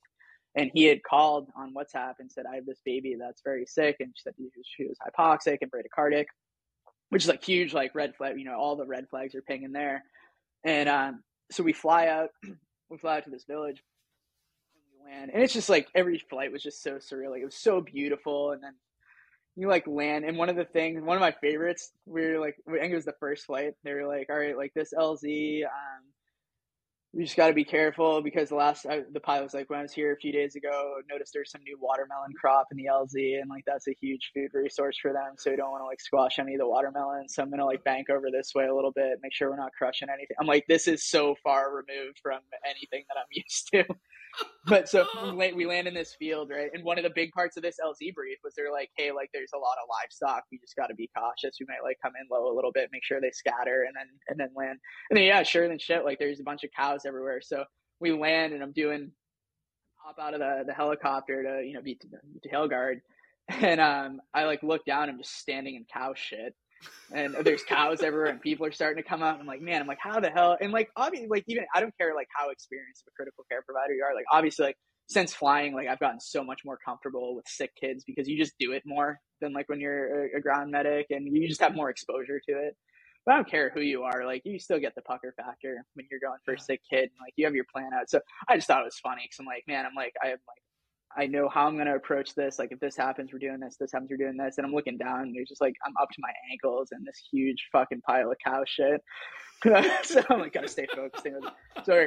[0.55, 3.97] and he had called on WhatsApp and said, "I have this baby that's very sick,"
[3.99, 4.33] and she said
[4.63, 6.25] she was hypoxic and bradycardic,
[7.09, 8.37] which is like huge, like red flag.
[8.37, 10.03] You know, all the red flags are pinging there.
[10.63, 12.29] And um, so we fly out,
[12.89, 13.83] we fly out to this village,
[14.75, 17.31] and we land, and it's just like every flight was just so surreal.
[17.31, 18.73] Like it was so beautiful, and then
[19.55, 20.25] you like land.
[20.25, 22.95] And one of the things, one of my favorites, we were like, I think it
[22.95, 23.73] was the first flight.
[23.83, 26.03] They were like, "All right, like this LZ." Um,
[27.11, 29.79] we just got to be careful because the last I, the pilot was like when
[29.79, 32.85] I was here a few days ago, noticed there's some new watermelon crop in the
[32.85, 35.33] LZ, and like that's a huge food resource for them.
[35.37, 37.27] So we don't want to like squash any of the watermelon.
[37.27, 39.71] So I'm gonna like bank over this way a little bit, make sure we're not
[39.75, 40.37] crushing anything.
[40.39, 43.83] I'm like, this is so far removed from anything that I'm used to.
[44.65, 45.05] But so
[45.55, 46.69] we land in this field, right?
[46.73, 49.29] And one of the big parts of this LZ brief was they're like, hey, like
[49.33, 50.43] there's a lot of livestock.
[50.51, 51.57] We just got to be cautious.
[51.59, 54.07] We might like come in low a little bit, make sure they scatter, and then
[54.27, 54.79] and then land.
[55.09, 57.41] And then yeah, sure than shit, like there's a bunch of cows everywhere.
[57.41, 57.63] So
[57.99, 59.11] we land, and I'm doing
[59.97, 61.99] hop out of the the helicopter to you know be,
[62.41, 63.01] be tail guard,
[63.49, 66.55] and um I like look down, I'm just standing in cow shit.
[67.11, 69.33] And there's cows everywhere, and people are starting to come out.
[69.33, 70.57] And I'm like, man, I'm like, how the hell?
[70.59, 73.61] And like, obviously, like even I don't care like how experienced of a critical care
[73.61, 74.13] provider you are.
[74.13, 78.03] Like, obviously, like since flying, like I've gotten so much more comfortable with sick kids
[78.05, 81.27] because you just do it more than like when you're a, a ground medic, and
[81.35, 82.75] you just have more exposure to it.
[83.25, 86.07] But I don't care who you are, like you still get the pucker factor when
[86.09, 88.09] you're going for a sick kid, and like you have your plan out.
[88.09, 90.39] So I just thought it was funny because I'm like, man, I'm like, I have
[90.47, 90.61] like.
[91.17, 92.59] I know how I'm gonna approach this.
[92.59, 93.77] Like, if this happens, we're doing this.
[93.77, 94.57] This happens, we're doing this.
[94.57, 97.19] And I'm looking down, and there's just like I'm up to my ankles in this
[97.31, 99.01] huge fucking pile of cow shit.
[100.03, 101.27] so I'm like, gotta stay focused.
[101.85, 102.05] So,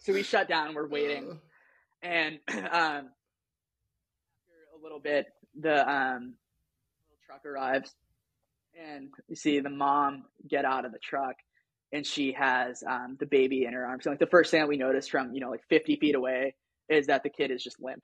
[0.00, 0.74] so we shut down.
[0.74, 1.38] We're waiting,
[2.02, 3.08] and um, after
[4.76, 5.26] a little bit,
[5.58, 6.34] the um,
[7.04, 7.94] little truck arrives,
[8.78, 11.36] and you see the mom get out of the truck,
[11.92, 14.04] and she has um, the baby in her arms.
[14.04, 16.54] So like the first thing that we noticed from you know like 50 feet away
[16.88, 18.02] is that the kid is just limp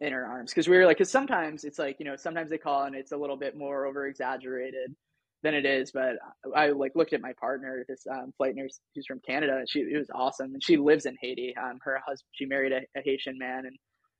[0.00, 0.50] in her arms.
[0.50, 3.12] Because we were like because sometimes it's like you know sometimes they call and it's
[3.12, 4.94] a little bit more over exaggerated
[5.42, 6.14] than it is but
[6.56, 9.80] i like looked at my partner this um, flight nurse who's from canada and she
[9.80, 11.54] it was awesome and she lives in haiti.
[11.56, 13.76] Um, her husband she married a, a haitian man and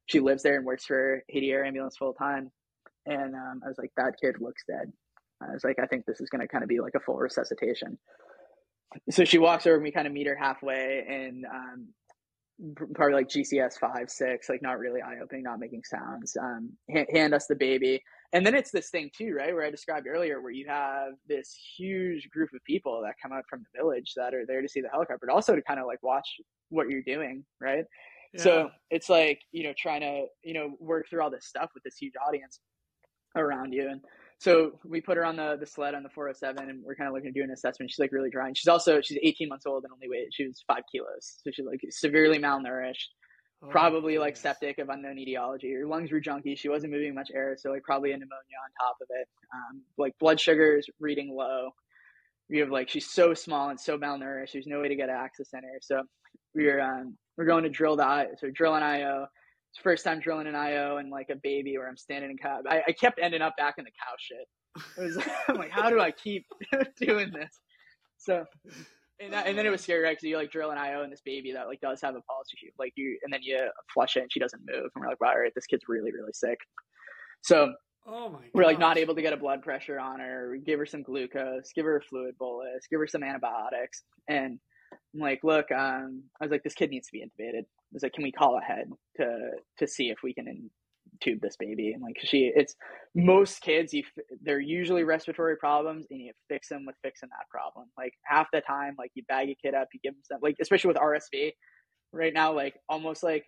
[0.06, 2.50] she lives there and works for haiti air ambulance full time
[3.06, 4.92] and um, i was like that kid looks dead.
[5.42, 7.16] I was like i think this is going to kind of be like a full
[7.16, 7.98] resuscitation.
[9.10, 11.88] So she walks over and we kind of meet her halfway and um,
[12.94, 16.36] probably like GCS five, six, like not really eye opening, not making sounds.
[16.40, 18.02] Um, hand, hand us the baby.
[18.32, 19.54] And then it's this thing too, right?
[19.54, 23.44] Where I described earlier, where you have this huge group of people that come out
[23.48, 25.86] from the village that are there to see the helicopter, but also to kind of
[25.86, 26.28] like watch
[26.70, 27.84] what you're doing, right?
[28.34, 28.42] Yeah.
[28.42, 31.84] So it's like, you know, trying to, you know, work through all this stuff with
[31.84, 32.60] this huge audience
[33.36, 33.88] around you.
[33.88, 34.00] And
[34.38, 37.14] so we put her on the, the sled on the 407 and we're kind of
[37.14, 37.90] looking to do an assessment.
[37.90, 38.46] She's like really dry.
[38.46, 41.36] And she's also, she's 18 months old and only weighed, she was five kilos.
[41.42, 43.08] So she's like severely malnourished,
[43.62, 45.72] oh, probably like septic of unknown etiology.
[45.72, 46.56] Her lungs were junky.
[46.58, 47.56] She wasn't moving much air.
[47.58, 49.26] So like probably a pneumonia on top of it.
[49.54, 51.70] Um, like blood sugars reading low.
[52.50, 54.52] We have like, she's so small and so malnourished.
[54.52, 55.78] There's no way to get access in her.
[55.80, 56.02] So
[56.54, 59.28] we're, um, we're going to drill the, so drill an IO
[59.82, 62.60] first time drilling an IO and like a baby where I'm standing in cow.
[62.68, 64.46] I, I kept ending up back in the cow shit.
[64.98, 66.46] It Was, I'm like, how do I keep
[67.00, 67.58] doing this?
[68.18, 68.44] So,
[69.20, 70.12] and, that, and then it was scary, right?
[70.12, 72.48] Because you like drill an IO and this baby that like does have a pulse
[72.54, 73.58] issue, like you, and then you
[73.92, 76.12] flush it and she doesn't move, and we're like, wow, all right, this kid's really
[76.12, 76.58] really sick.
[77.42, 77.72] So.
[78.08, 80.50] Oh my we're like not able to get a blood pressure on her.
[80.52, 84.60] We give her some glucose, give her a fluid bolus, give her some antibiotics, and
[84.92, 87.64] I'm like, look, um, I was like, this kid needs to be intubated.
[87.96, 90.70] Was like, can we call ahead to to see if we can
[91.22, 91.92] tube this baby?
[91.92, 92.74] And like, she, it's
[93.14, 94.02] most kids, you
[94.42, 97.86] they're usually respiratory problems, and you fix them with fixing that problem.
[97.96, 100.56] Like half the time, like you bag a kid up, you give them some, like
[100.60, 101.52] especially with RSV,
[102.12, 103.44] right now, like almost like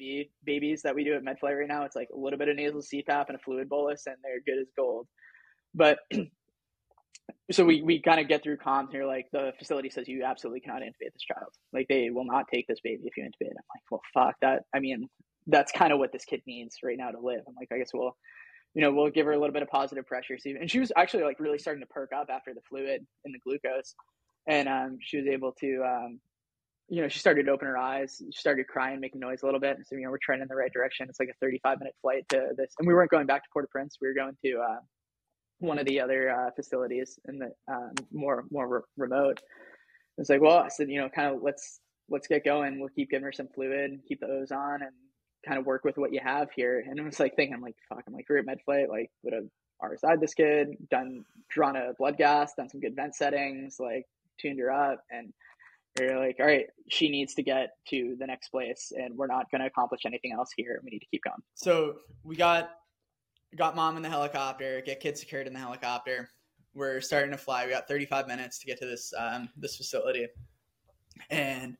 [0.00, 2.56] RSV babies that we do at MedFlight right now, it's like a little bit of
[2.56, 5.06] nasal CPAP and a fluid bolus, and they're good as gold.
[5.74, 5.98] But
[7.50, 10.60] so we, we kind of get through comms here like the facility says you absolutely
[10.60, 11.50] cannot intubate this child.
[11.72, 14.62] Like they will not take this baby if you intubate i'm like well fuck that.
[14.74, 15.08] I mean
[15.46, 17.40] that's kind of what this kid needs right now to live.
[17.46, 18.16] I'm like i guess we'll
[18.74, 20.38] you know we'll give her a little bit of positive pressure.
[20.38, 23.34] See and she was actually like really starting to perk up after the fluid and
[23.34, 23.94] the glucose.
[24.46, 26.20] And um, she was able to um,
[26.88, 28.20] you know she started to open her eyes.
[28.32, 29.78] She started crying making noise a little bit.
[29.86, 31.08] So you know we're trending in the right direction.
[31.08, 32.72] It's like a 35 minute flight to this.
[32.78, 33.98] And we weren't going back to port-au-prince.
[34.00, 34.80] We were going to uh,
[35.58, 39.40] one of the other uh, facilities in the um, more more re- remote.
[40.18, 42.80] It's like, well, I said, you know, kind of let's let's get going.
[42.80, 44.92] We'll keep giving her some fluid, keep the O's on, and
[45.46, 46.84] kind of work with what you have here.
[46.86, 49.34] And I was like thinking, I'm like, fuck, I'm like, we're at MedFlight, like would
[49.34, 49.44] have
[49.82, 54.04] RSI'd this kid, done drawn a blood gas, done some good vent settings, like
[54.40, 55.32] tuned her up, and
[55.98, 59.50] you're like, all right, she needs to get to the next place, and we're not
[59.50, 60.80] going to accomplish anything else here.
[60.82, 61.42] We need to keep going.
[61.54, 62.70] So we got
[63.56, 66.30] got mom in the helicopter, get kids secured in the helicopter.
[66.74, 67.64] We're starting to fly.
[67.64, 70.26] We got 35 minutes to get to this um, this facility,
[71.30, 71.76] and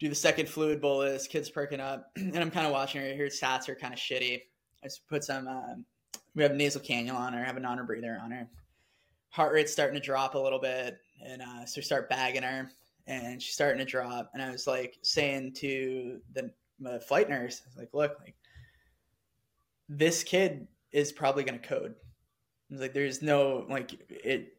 [0.00, 1.26] do the second fluid bolus.
[1.26, 3.16] Kids perking up, and I'm kind of watching her.
[3.16, 4.40] Her stats are kind of shitty.
[4.82, 5.46] I just put some.
[5.46, 5.84] Um,
[6.34, 7.44] we have nasal cannula on her.
[7.44, 8.48] Have a non breather on her.
[9.30, 12.70] Heart rate's starting to drop a little bit, and uh, so we start bagging her,
[13.06, 14.30] and she's starting to drop.
[14.34, 18.34] And I was like saying to the, the flight nurse, I was like, "Look, like
[19.88, 21.94] this kid is probably going to code.
[22.70, 24.54] It's like there's no like it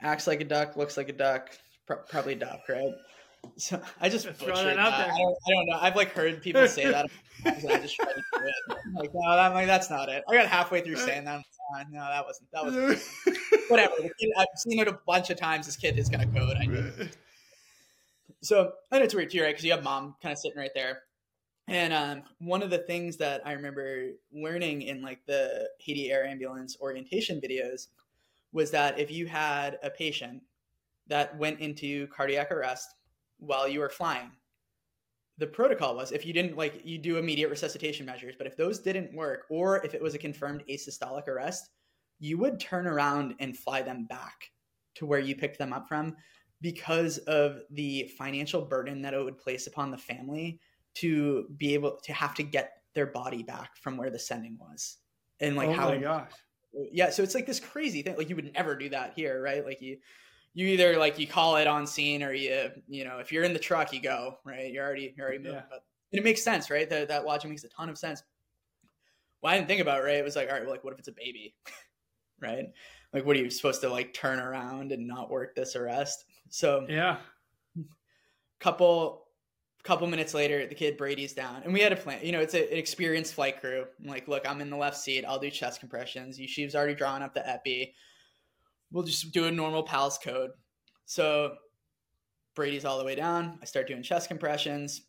[0.00, 1.50] acts like a duck, looks like a duck,
[1.86, 2.92] probably a duck, right?
[3.56, 5.12] So I just throw that out there.
[5.12, 5.78] I don't, I don't, know.
[5.80, 7.06] I've like heard people say that.
[7.44, 8.78] I just try to do it.
[8.86, 10.24] I'm like, no, I'm like that's not it.
[10.28, 11.36] I got halfway through saying that.
[11.36, 11.44] Like,
[11.76, 12.48] ah, no, that wasn't.
[12.52, 13.08] That was
[13.68, 13.94] whatever.
[14.00, 15.66] Kid, I've seen it a bunch of times.
[15.66, 16.56] This kid is gonna code.
[16.58, 16.90] I know.
[18.42, 19.50] So and it's weird too, right?
[19.50, 21.02] Because you have mom kind of sitting right there.
[21.70, 26.26] And um, one of the things that I remember learning in like the Haiti Air
[26.26, 27.86] Ambulance orientation videos
[28.52, 30.42] was that if you had a patient
[31.06, 32.88] that went into cardiac arrest
[33.38, 34.32] while you were flying,
[35.38, 38.80] the protocol was if you didn't like you do immediate resuscitation measures, but if those
[38.80, 41.70] didn't work, or if it was a confirmed asystolic arrest,
[42.18, 44.50] you would turn around and fly them back
[44.96, 46.16] to where you picked them up from
[46.60, 50.58] because of the financial burden that it would place upon the family
[50.94, 54.98] to be able to have to get their body back from where the sending was
[55.40, 56.30] and like oh how gosh.
[56.92, 59.64] yeah so it's like this crazy thing like you would never do that here right?
[59.64, 59.98] Like you
[60.54, 63.52] you either like you call it on scene or you you know if you're in
[63.52, 64.72] the truck you go right?
[64.72, 65.62] You're already you're already moving yeah.
[65.70, 66.88] but it makes sense right?
[66.90, 68.22] That, that logic makes a ton of sense.
[69.42, 70.92] Well i didn't think about it, right it was like all right well, like what
[70.92, 71.54] if it's a baby
[72.40, 72.66] right?
[73.12, 76.24] Like what are you supposed to like turn around and not work this arrest?
[76.48, 77.18] So yeah.
[78.60, 79.26] couple
[79.82, 82.20] couple minutes later, the kid Brady's down, and we had a plan.
[82.22, 83.84] You know, it's a, an experienced flight crew.
[84.00, 85.24] I'm like, look, I'm in the left seat.
[85.24, 86.38] I'll do chest compressions.
[86.38, 87.94] Yushi's already drawn up the epi.
[88.92, 90.50] We'll just do a normal PALS code.
[91.06, 91.54] So
[92.54, 93.58] Brady's all the way down.
[93.62, 95.02] I start doing chest compressions.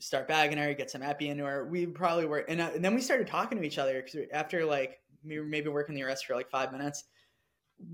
[0.00, 1.68] Start bagging her, get some epi into her.
[1.68, 4.64] We probably were, and, uh, and then we started talking to each other because after
[4.64, 7.04] like we were maybe working the arrest for like five minutes,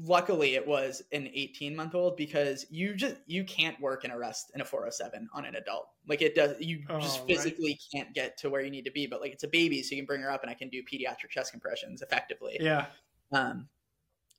[0.04, 4.50] luckily it was an 18 month old because you just you can't work in arrest
[4.54, 7.28] in a 407 on an adult like it does you Oh, just right.
[7.28, 9.94] physically can't get to where you need to be but like it's a baby so
[9.94, 12.86] you can bring her up and i can do pediatric chest compressions effectively Yeah.
[13.32, 13.68] um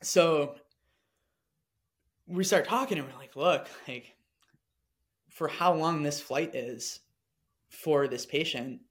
[0.01, 0.55] so
[2.27, 4.13] we start talking and we're like look like
[5.29, 6.99] for how long this flight is
[7.69, 8.81] for this patient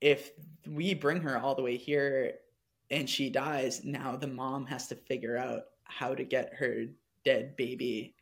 [0.00, 0.30] if
[0.66, 2.32] we bring her all the way here
[2.90, 6.86] and she dies now the mom has to figure out how to get her
[7.24, 8.14] dead baby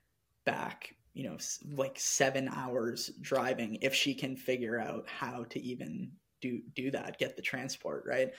[0.44, 1.37] back you know
[1.76, 7.18] like 7 hours driving if she can figure out how to even do do that
[7.18, 8.33] get the transport right?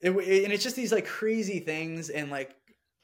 [0.00, 2.56] It, w- and it's just these like crazy things and like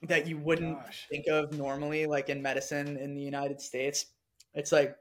[0.02, 1.06] that you wouldn't Gosh.
[1.10, 4.06] think of normally like in medicine in the united states.
[4.54, 4.96] It's like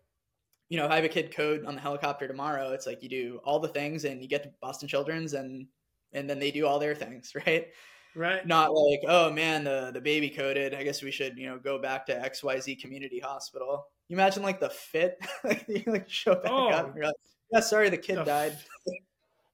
[0.70, 2.72] you know if i have a kid code on the helicopter tomorrow.
[2.72, 5.68] It's like you do all the things and you get to boston children's and
[6.14, 7.68] and then they do all their things right
[8.16, 8.46] Right.
[8.48, 11.78] not like oh man the the baby coded i guess we should you know go
[11.78, 16.44] back to xyz community hospital you imagine like the fit like you like show back
[16.52, 16.70] Oh.
[16.70, 17.14] up like
[17.52, 18.58] yeah sorry the kid The died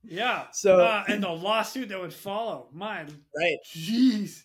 [0.03, 0.45] Yeah.
[0.51, 2.69] so Uh, and the lawsuit that would follow.
[2.73, 3.05] My
[3.37, 4.43] right jeez.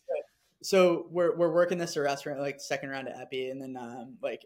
[0.63, 4.45] so we're we're working this arrest like second round of epi and then um like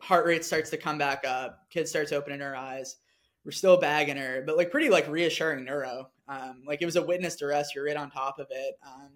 [0.00, 2.96] heart rate starts to come back up kid starts opening her eyes
[3.44, 7.02] we're still bagging her but like pretty like reassuring neuro um like it was a
[7.02, 8.74] witness arrest you're right on top of it.
[8.86, 9.10] Um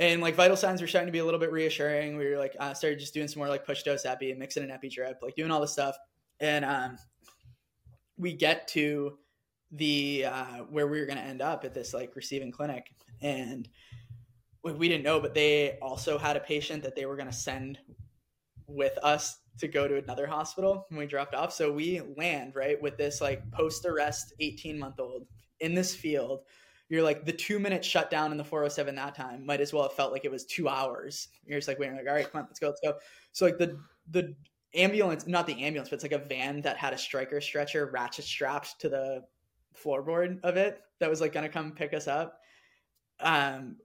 [0.00, 2.16] and like vital signs were starting to be a little bit reassuring.
[2.16, 4.62] We were like uh, started just doing some more like push dose epi and mixing
[4.62, 5.96] an epi drip like doing all this stuff.
[6.40, 6.98] And um
[8.16, 9.18] we get to
[9.72, 12.90] the uh where we were going to end up at this like receiving clinic.
[13.20, 13.68] And
[14.62, 17.34] we we didn't know, but they also had a patient that they were going to
[17.34, 17.78] send
[18.66, 21.52] with us to go to another hospital when we dropped off.
[21.52, 25.26] So we land right with this like post arrest 18 month old
[25.60, 26.40] in this field.
[26.88, 29.92] You're like the two minute shutdown in the 407 that time might as well have
[29.92, 31.28] felt like it was two hours.
[31.44, 32.94] You're just like waiting, like, all right, come on, let's go, let's go.
[33.32, 33.78] So like the
[34.10, 34.34] the
[34.74, 38.24] ambulance, not the ambulance, but it's like a van that had a Stryker stretcher ratchet
[38.24, 39.22] strapped to the
[39.76, 42.40] floorboard of it that was like gonna come pick us up.
[43.20, 43.76] Um,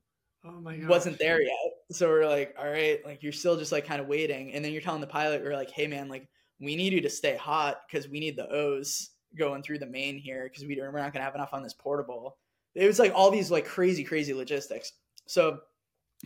[0.45, 0.89] Oh my god.
[0.89, 1.71] wasn't there yet.
[1.91, 4.53] So we're like, all right, like you're still just like kind of waiting.
[4.53, 6.27] And then you're telling the pilot, we're like, hey man, like
[6.59, 10.17] we need you to stay hot because we need the O's going through the main
[10.17, 12.37] here because we, we're not gonna have enough on this portable.
[12.75, 14.93] It was like all these like crazy, crazy logistics.
[15.27, 15.59] So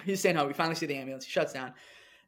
[0.04, 1.74] he's saying, "Oh, we finally see the ambulance." He shuts down,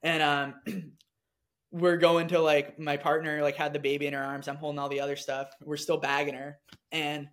[0.03, 0.53] and um,
[1.71, 4.47] we're going to like my partner like had the baby in her arms.
[4.47, 5.49] I'm holding all the other stuff.
[5.63, 6.59] We're still bagging her,
[6.91, 7.27] and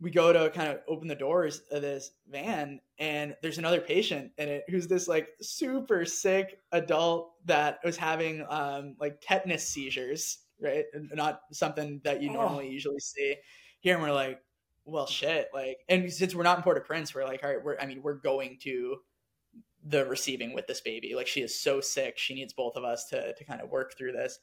[0.00, 4.30] we go to kind of open the doors of this van, and there's another patient
[4.38, 10.38] in it who's this like super sick adult that was having um like tetanus seizures,
[10.60, 10.84] right?
[10.94, 12.34] Not something that you Oh.
[12.34, 13.36] normally usually see
[13.80, 14.40] here, and we're like,
[14.84, 17.86] well, shit, like, and since we're not in Port-au-Prince, we're like, all right, we're I
[17.86, 18.98] mean, we're going to
[19.84, 21.14] the receiving with this baby.
[21.14, 23.96] Like she is so sick, she needs both of us to to kind of work
[23.96, 24.38] through this.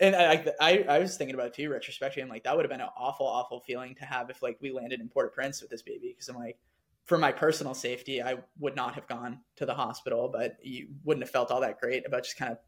[0.00, 2.22] And I, I I was thinking about it too, retrospectively.
[2.22, 4.72] I'm like, that would have been an awful, awful feeling to have if like we
[4.72, 6.08] landed in Port-au-Prince with this baby.
[6.12, 6.58] Because I'm like,
[7.04, 11.22] for my personal safety, I would not have gone to the hospital, but you wouldn't
[11.22, 12.58] have felt all that great about just kind of,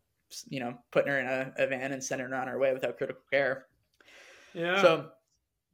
[0.49, 2.97] you know, putting her in a, a van and sending her on her way without
[2.97, 3.67] critical care.
[4.55, 4.81] Yeah.
[4.81, 5.11] So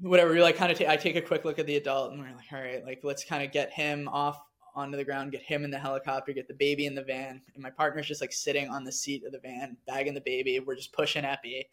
[0.01, 2.21] whatever, we like kind of ta- I take a quick look at the adult and
[2.21, 4.39] we're like, all right, like let's kind of get him off
[4.75, 7.41] onto the ground, get him in the helicopter, get the baby in the van.
[7.55, 10.59] And my partner's just like sitting on the seat of the van, bagging the baby.
[10.61, 11.69] We're just pushing epi.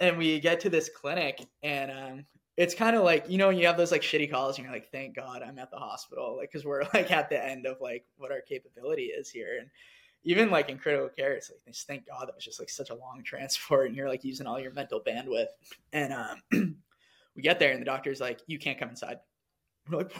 [0.00, 2.24] And we get to this clinic and um
[2.56, 4.72] it's kind of like you know when you have those like shitty calls and you're
[4.72, 7.76] like thank god i'm at the hospital like because we're like at the end of
[7.80, 9.68] like what our capability is here and
[10.24, 12.90] even like in critical care it's like just thank god that was just like such
[12.90, 15.48] a long transport and you're like using all your mental bandwidth.
[15.92, 16.42] And um
[17.36, 19.18] we get there and the doctor's like you can't come inside.
[19.88, 20.12] We're like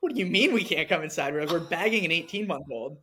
[0.00, 1.32] what do you mean we can't come inside?
[1.34, 2.98] We're like we're bagging an 18 month old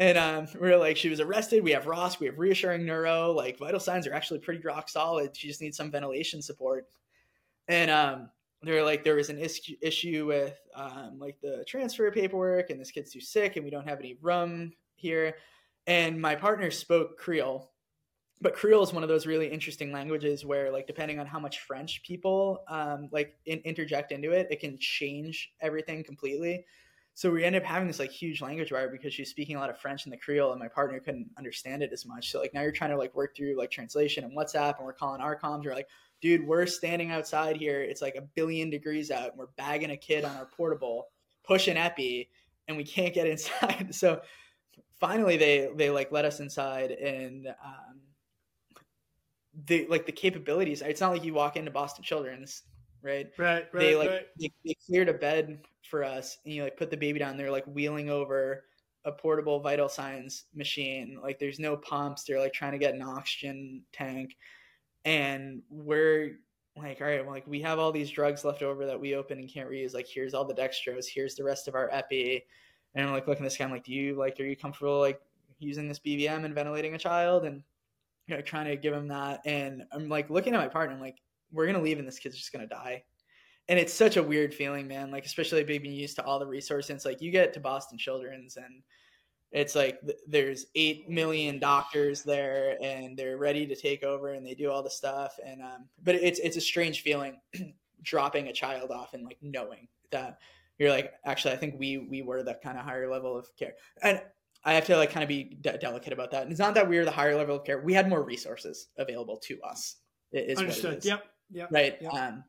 [0.00, 1.64] and um, we're like she was arrested.
[1.64, 2.20] We have ROSC.
[2.20, 3.32] We have reassuring neuro.
[3.32, 5.36] Like vital signs are actually pretty rock solid.
[5.36, 6.86] She just needs some ventilation support.
[7.66, 8.30] And um
[8.62, 12.90] they're like there was an issue issue with um like the transfer paperwork and this
[12.90, 15.36] kid's too sick and we don't have any room here
[15.88, 17.72] and my partner spoke creole
[18.40, 21.60] but creole is one of those really interesting languages where like depending on how much
[21.60, 26.64] french people um like in- interject into it it can change everything completely
[27.14, 29.70] so we ended up having this like huge language barrier because she's speaking a lot
[29.70, 32.54] of french in the creole and my partner couldn't understand it as much so like
[32.54, 35.36] now you're trying to like work through like translation and whatsapp and we're calling our
[35.36, 35.88] comms we're like
[36.20, 37.80] dude, we're standing outside here.
[37.80, 39.30] It's like a billion degrees out.
[39.30, 41.08] And we're bagging a kid on our portable,
[41.44, 42.30] pushing epi,
[42.66, 43.94] and we can't get inside.
[43.94, 44.20] So
[44.98, 48.00] finally, they they like let us inside, and um,
[49.66, 50.82] the like the capabilities.
[50.82, 52.62] It's not like you walk into Boston Children's,
[53.02, 53.30] right?
[53.38, 53.66] right.
[53.72, 53.80] Right.
[53.80, 54.26] they like right.
[54.38, 57.36] they, they cleared a bed for us, and you like put the baby down.
[57.36, 58.64] They're like wheeling over
[59.04, 61.18] a portable vital signs machine.
[61.22, 62.24] Like there's no pumps.
[62.24, 64.36] They're like trying to get an oxygen tank,
[65.04, 66.38] and we're
[66.76, 69.38] like, all right, well, like we have all these drugs left over that we open
[69.38, 69.94] and can't reuse.
[69.94, 71.06] Like here's all the dextrose.
[71.12, 72.44] Here's the rest of our epi.
[72.94, 73.64] And I'm like looking at this guy.
[73.64, 74.38] I'm like, do you like?
[74.40, 75.20] Are you comfortable like
[75.58, 77.44] using this BVM and ventilating a child?
[77.44, 77.62] And
[78.26, 79.40] you know, trying to give him that.
[79.44, 80.94] And I'm like looking at my partner.
[80.94, 81.18] I'm like,
[81.52, 83.04] we're gonna leave, and this kid's just gonna die
[83.68, 85.10] and it's such a weird feeling, man.
[85.10, 87.04] Like especially being used to all the resources.
[87.04, 88.82] Like you get to Boston Children's and
[89.52, 94.54] it's like there's eight million doctors there and they're ready to take over and they
[94.54, 97.40] do all the stuff and um, but it's it's a strange feeling
[98.02, 100.38] dropping a child off and like knowing that
[100.78, 103.74] you're like actually I think we we were the kind of higher level of care
[104.02, 104.20] and
[104.64, 106.42] I have to like kind of be de- delicate about that.
[106.42, 107.80] And it's not that we were the higher level of care.
[107.80, 109.96] We had more resources available to us.
[110.32, 111.04] Is Understood.
[111.04, 111.24] Yep.
[111.52, 111.68] Yep.
[111.70, 111.96] Right.
[112.00, 112.12] Yep.
[112.12, 112.44] Um,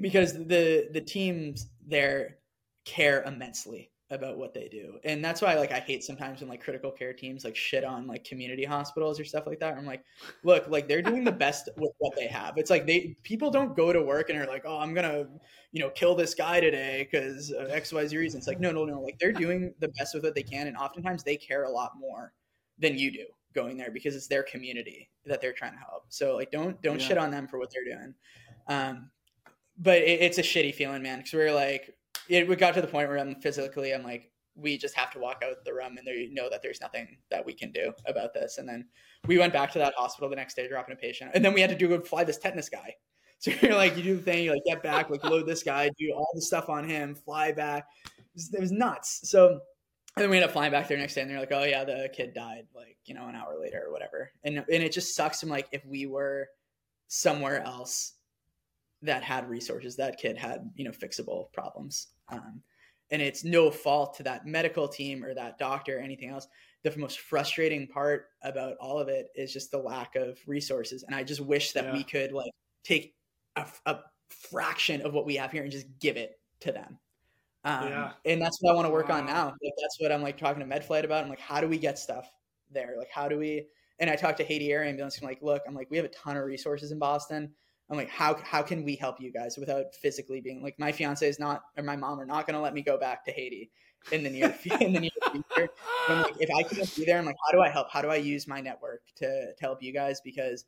[0.00, 2.38] because the the teams there
[2.84, 6.62] care immensely about what they do and that's why like i hate sometimes when like
[6.62, 10.04] critical care teams like shit on like community hospitals or stuff like that i'm like
[10.42, 13.76] look like they're doing the best with what they have it's like they people don't
[13.76, 15.26] go to work and are like oh i'm gonna
[15.70, 19.00] you know kill this guy today because of xyz reasons." it's like no no no
[19.00, 21.92] like they're doing the best with what they can and oftentimes they care a lot
[21.98, 22.32] more
[22.78, 26.34] than you do going there because it's their community that they're trying to help so
[26.34, 27.06] like don't don't Yeah.
[27.06, 28.14] shit on them for what they're doing
[28.66, 29.10] um
[29.80, 31.18] but it, it's a shitty feeling, man.
[31.18, 31.94] Because we're like,
[32.30, 35.18] it, we got to the point where I'm physically, I'm like, we just have to
[35.18, 38.34] walk out the room, and they know that there's nothing that we can do about
[38.34, 38.58] this.
[38.58, 38.86] And then
[39.26, 41.60] we went back to that hospital the next day, dropping a patient, and then we
[41.60, 42.94] had to do go fly this tetanus guy.
[43.42, 45.88] So you're like, you do the thing, you like get back, like load this guy,
[45.98, 47.86] do all the stuff on him, fly back.
[48.04, 49.30] It was, it was nuts.
[49.30, 49.60] So
[50.16, 51.84] and then we ended up flying back there next day, and they're like, "Oh yeah,
[51.84, 55.14] the kid died like you know an hour later or whatever." And and it just
[55.14, 55.42] sucks.
[55.42, 56.48] I'm like, if we were
[57.08, 58.12] somewhere else
[59.02, 62.08] that had resources, that kid had you know fixable problems.
[62.28, 62.62] Um,
[63.10, 66.46] and it's no fault to that medical team or that doctor or anything else.
[66.84, 71.02] The most frustrating part about all of it is just the lack of resources.
[71.02, 71.92] And I just wish that Yeah.
[71.92, 72.52] we could like
[72.84, 73.16] take
[73.56, 73.98] a, a
[74.28, 76.98] fraction of what we have here and just give it to them.
[77.64, 78.12] Um, Yeah.
[78.24, 79.46] And that's what I want to work on now.
[79.46, 81.24] Like that's what I'm like talking to MedFlight about.
[81.24, 82.30] I'm like, how do we get stuff
[82.70, 82.94] there?
[82.96, 83.66] Like, how do we?
[83.98, 85.18] And I talked to Haiti Air Ambulance.
[85.20, 87.52] I'm like, look, I'm like, we have a ton of resources in Boston.
[87.90, 91.28] I'm like, how how can we help you guys without physically being like my fiance
[91.28, 93.70] is not or my mom are not going to let me go back to Haiti
[94.12, 95.68] in the near in the near future.
[96.08, 97.90] Like, if I can't be there, I'm like, how do I help?
[97.90, 100.20] How do I use my network to to help you guys?
[100.20, 100.64] Because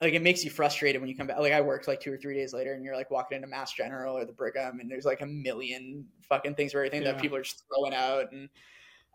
[0.00, 1.38] like it makes you frustrated when you come back.
[1.38, 3.72] Like I worked like two or three days later, and you're like walking into Mass
[3.72, 7.12] General or the Brigham, and there's like a million fucking things for everything Yeah.
[7.12, 8.48] that people are just throwing out, and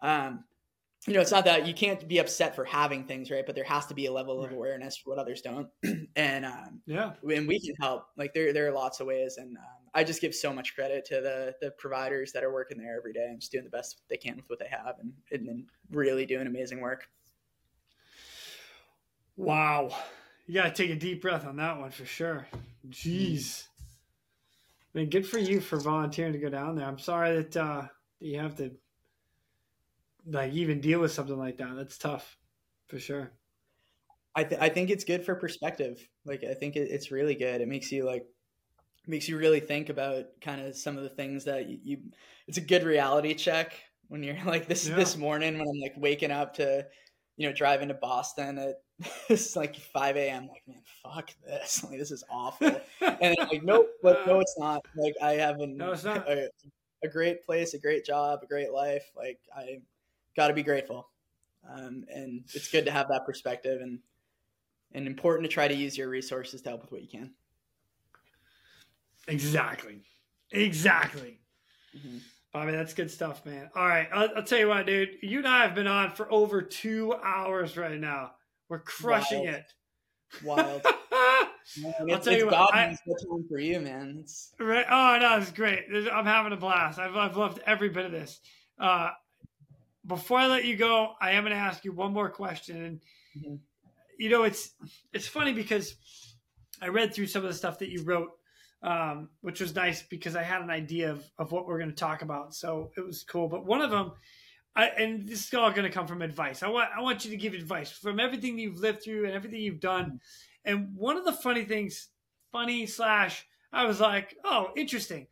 [0.01, 0.43] um,
[1.07, 3.45] you know, it's not that you can't be upset for having things, right?
[3.45, 4.57] But there has to be a level of Right.
[4.57, 5.69] awareness for what others don't,
[6.17, 7.13] and um, Yeah.
[7.23, 8.07] and we can help.
[8.17, 11.05] Like there, there are lots of ways, and um, I just give so much credit
[11.05, 14.01] to the the providers that are working there every day and just doing the best
[14.09, 17.07] they can with what they have, and and, really doing amazing work.
[19.37, 19.95] Wow.
[20.45, 22.47] You got to take a deep breath on that one for sure.
[22.89, 23.65] Jeez.
[24.93, 26.85] I mean, good for you for volunteering to go down there.
[26.85, 27.81] I'm sorry that uh,
[28.19, 28.71] that you have to
[30.30, 31.75] like even deal with something like that.
[31.75, 32.38] That's tough
[32.88, 33.32] for sure.
[34.36, 36.07] I th- I think it's good for perspective.
[36.25, 37.61] Like I think it, it's really good.
[37.61, 38.25] It makes you like
[39.07, 41.97] makes you really think about kind of some of the things that you, you
[42.47, 43.73] it's a good reality check
[44.09, 44.95] when you're like this Yeah.
[44.95, 46.86] this morning when I'm like waking up to
[47.38, 48.75] you know driving to Boston at
[49.30, 50.47] it's like 5 a.m.
[50.47, 51.84] Like man, fuck this.
[51.89, 52.75] Like this is awful.
[53.01, 54.86] and like nope, but no, it's not.
[54.95, 56.30] Like I have an, No, it's not.
[56.30, 56.49] A,
[57.03, 59.05] a great place, a great job, a great life.
[59.15, 59.80] Like I
[60.38, 61.09] got to be grateful,
[61.69, 63.99] um, and it's good to have that perspective and
[64.93, 67.33] and important to try to use your resources to help with what you can.
[69.27, 69.99] Exactly.
[70.51, 71.39] Exactly.
[71.95, 72.21] Mhm.
[72.53, 73.69] Bobby, that's good stuff, man.
[73.75, 74.07] All right.
[74.13, 75.17] I'll, I'll tell you what, dude.
[75.21, 78.31] You and I have been on for over two hours right now.
[78.69, 79.55] We're crushing Wild.
[79.55, 79.65] it.
[80.43, 80.81] Wild.
[81.11, 81.47] right.
[81.77, 82.97] Man, it's, tell you what, I-
[83.49, 84.19] for you, man.
[84.21, 85.83] It's Oh, no, it's great.
[86.11, 86.97] I'm having a blast.
[86.97, 88.39] I've, I've loved every bit of this.
[88.79, 89.09] Uh,
[90.07, 92.83] before I let you go, I am going to ask you one more question.
[92.83, 93.01] And,
[93.37, 93.59] Mhm.
[94.17, 94.71] you know, it's
[95.13, 95.95] it's funny because
[96.81, 98.31] I read through some of the stuff that you wrote,
[98.81, 101.95] um, which was nice because I had an idea of, of what we're going to
[101.95, 102.53] talk about.
[102.55, 103.47] So it was cool.
[103.47, 104.13] But one of them,
[104.75, 106.63] I, and this is all going to come from advice.
[106.63, 109.59] I want I want you to give advice from everything you've lived through and everything
[109.59, 110.21] you've done.
[110.65, 112.09] And one of the funny things,
[112.51, 115.27] funny slash, I was like, oh, interesting.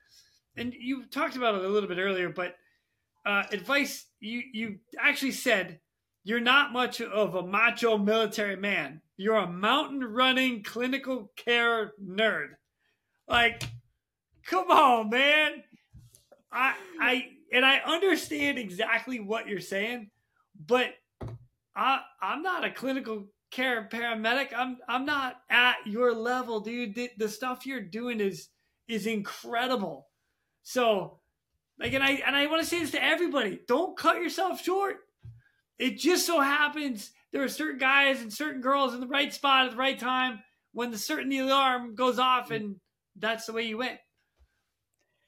[0.56, 2.56] And you talked about it a little bit earlier, but
[3.26, 5.80] uh, advice you you actually said
[6.24, 9.02] you're not much of a macho military man.
[9.18, 12.50] You're a mountain running clinical care nerd.
[13.28, 13.64] Like,
[14.46, 15.64] come on, man.
[16.52, 20.10] I I and I understand exactly what you're saying,
[20.66, 20.94] but
[21.76, 24.50] I I'm not a clinical care paramedic.
[24.56, 26.96] I'm I'm not at your level, dude.
[26.96, 28.50] The, the stuff you're doing is
[28.88, 30.08] is incredible.
[30.64, 31.20] So,
[31.80, 34.98] like, and I and I want to say this to everybody: don't cut yourself short.
[35.78, 39.66] It just so happens there are certain guys and certain girls in the right spot
[39.66, 40.40] at the right time
[40.72, 42.78] when the certain alarm goes off, and
[43.18, 44.00] that's the way you went.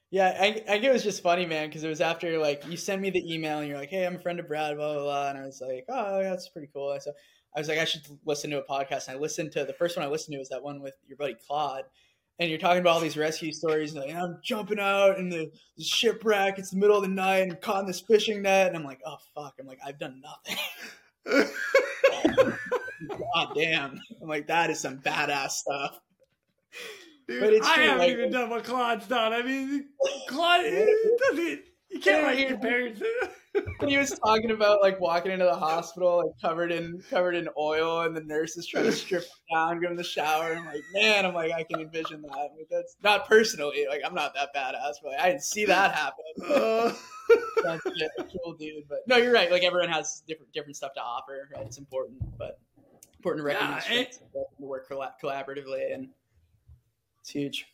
[0.09, 2.77] Yeah, I, I think it was just funny, man, because it was after like you
[2.77, 5.03] sent me the email and you're like, "Hey, I'm a friend of Brad," blah blah
[5.03, 7.11] blah, and I was like, "Oh, that's pretty cool." So
[7.57, 9.07] I was like, I should listen to a podcast.
[9.07, 11.17] And I listened to the first one I listened to was that one with your
[11.17, 11.85] buddy Claude,
[12.39, 13.93] and you're talking about all these rescue stories.
[13.93, 16.59] And like, I'm jumping out in the, the shipwreck.
[16.59, 19.01] It's the middle of the night and caught in this fishing net, and I'm like,
[19.05, 19.55] oh fuck!
[19.59, 20.57] I'm like, I've done nothing.
[23.09, 23.99] God damn!
[24.21, 25.99] I'm like, that is some badass stuff.
[27.27, 29.33] Dude, but it's I true, haven't like, even done what Claude's done.
[29.33, 29.89] I mean,
[30.29, 30.61] Claude
[31.29, 31.61] doesn't.
[31.89, 32.93] You can't like compare.
[33.79, 37.47] when he was talking about like walking into the hospital like covered in covered in
[37.57, 40.55] oil and the nurses trying to strip him down, give him the shower.
[40.55, 42.49] I'm like, man, I'm like, I can envision that.
[42.57, 45.93] Like, that's not personally, like I'm not that badass, but like, I didn't see that
[45.93, 46.23] happen.
[46.47, 46.93] Uh.
[47.63, 48.87] that's cool dude.
[48.87, 49.51] But no, you're right.
[49.51, 51.49] Like everyone has different different stuff to offer.
[51.53, 51.65] Right?
[51.65, 52.59] It's important, but
[53.17, 54.19] important to recognize yeah, it,
[54.59, 56.09] work collaboratively and
[57.19, 57.65] it's huge.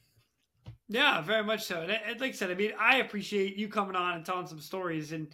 [0.89, 1.81] Yeah, very much so.
[1.81, 5.11] And like I said, I mean, I appreciate you coming on and telling some stories.
[5.11, 5.27] And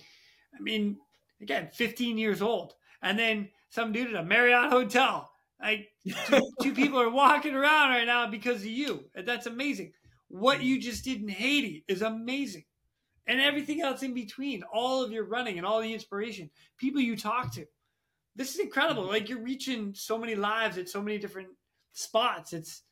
[0.58, 0.97] I mean,
[1.41, 5.32] again, 15 years old, and then some dude at a Marriott hotel.
[5.62, 5.89] Like
[6.28, 9.93] two, two people are walking around right now because of you, and that's amazing.
[10.28, 12.66] What you just did in Haiti is amazing,
[13.28, 17.18] and everything else in between, all of your running and all the inspiration, people you
[17.18, 17.66] talk to.
[18.36, 19.04] This is incredible.
[19.04, 19.12] Mm-hmm.
[19.12, 21.50] Like you're reaching so many lives at so many different
[21.93, 22.54] spots.
[22.54, 22.84] It's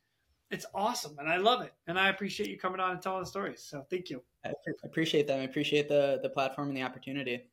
[0.50, 1.74] it's awesome and I love it.
[1.88, 3.64] And I appreciate you coming on and telling the stories.
[3.64, 4.24] So thank you.
[4.48, 5.40] I appreciate that.
[5.40, 7.50] I appreciate the the platform and the opportunity.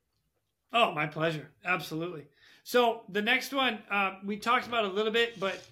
[0.72, 1.50] Oh, my pleasure.
[1.64, 2.26] Absolutely.
[2.64, 5.62] So the next one uh, we talked about a little bit, but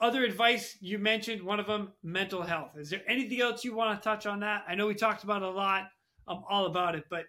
[0.00, 2.70] other advice you mentioned one of them mental health.
[2.76, 4.64] Is there anything else you want to touch on that?
[4.68, 5.88] I know we talked about a lot.
[6.28, 7.24] I'm all about it, but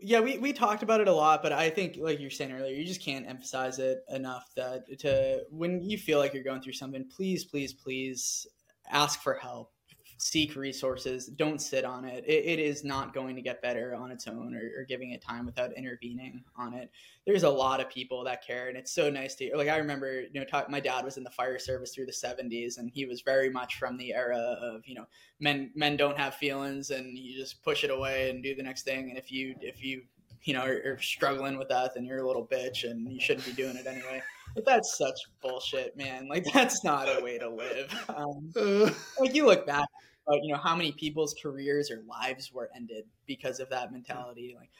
[0.00, 2.74] yeah, we, we talked about it a lot, but I think, like you're saying earlier,
[2.74, 6.72] you just can't emphasize it enough that to when you feel like you're going through
[6.72, 8.46] something, please, please, please
[8.90, 9.72] ask for help
[10.18, 11.26] seek resources.
[11.26, 12.24] Don't sit on it.
[12.26, 12.44] it.
[12.44, 15.46] it is not going to get better on its own or, or, giving it time
[15.46, 16.90] without intervening on it.
[17.24, 19.68] There's a lot of people that care, and it's so nice to like.
[19.68, 22.78] I remember, you know, talk, my dad was in the fire service through the '70s,
[22.78, 25.06] and he was very much from the era of you know
[25.38, 28.82] men men don't have feelings, and you just push it away and do the next
[28.82, 29.10] thing.
[29.10, 30.02] And if you if you
[30.42, 33.46] you know are, are struggling with that, then you're a little bitch, and you shouldn't
[33.46, 34.20] be doing it anyway.
[34.54, 36.26] But that's such bullshit, man.
[36.28, 37.94] Like that's not a way to live.
[38.08, 39.86] Um, like you look back
[40.28, 44.54] about you know how many people's careers or lives were ended because of that mentality.
[44.58, 44.70] Like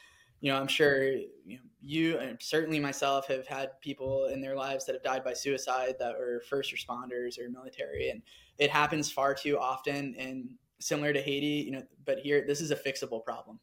[0.41, 4.57] you know i'm sure you, know, you and certainly myself have had people in their
[4.57, 8.23] lives that have died by suicide that were first responders or military and
[8.59, 12.71] it happens far too often and similar to haiti you know but here this is
[12.71, 13.59] a fixable problem.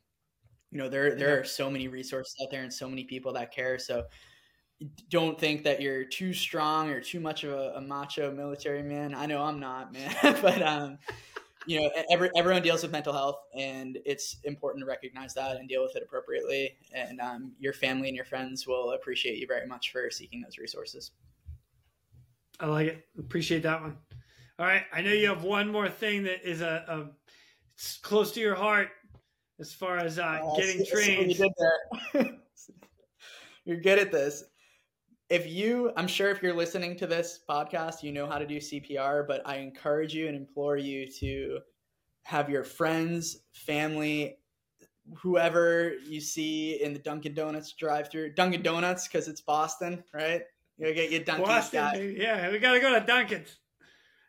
[0.72, 3.54] You know there there are so many resources out there and so many people that
[3.54, 4.04] care so
[5.10, 9.16] don't think that you're too strong or too much of a, a macho military man.
[9.16, 10.98] I know i'm not man but um
[11.66, 15.68] you know, every, everyone deals with mental health, and it's important to recognize that and
[15.68, 16.76] deal with it appropriately.
[16.94, 20.58] And um, your family and your friends will appreciate you very much for seeking those
[20.58, 21.12] resources.
[22.60, 23.06] I like it.
[23.20, 23.98] Appreciate that one.
[24.58, 28.40] All right, I know you have one more thing that is a, a close to
[28.40, 28.90] your heart
[29.60, 31.38] as far as uh, oh, getting trained.
[31.38, 31.50] You
[33.66, 34.44] You're good at this
[35.30, 38.58] if you i'm sure if you're listening to this podcast you know how to do
[38.58, 41.60] cpr but i encourage you and implore you to
[42.24, 44.38] have your friends family
[45.18, 50.42] whoever you see in the dunkin donuts drive through dunkin donuts because it's boston right?
[50.78, 53.58] You get your dunkin boston, yeah we gotta go to dunkin's.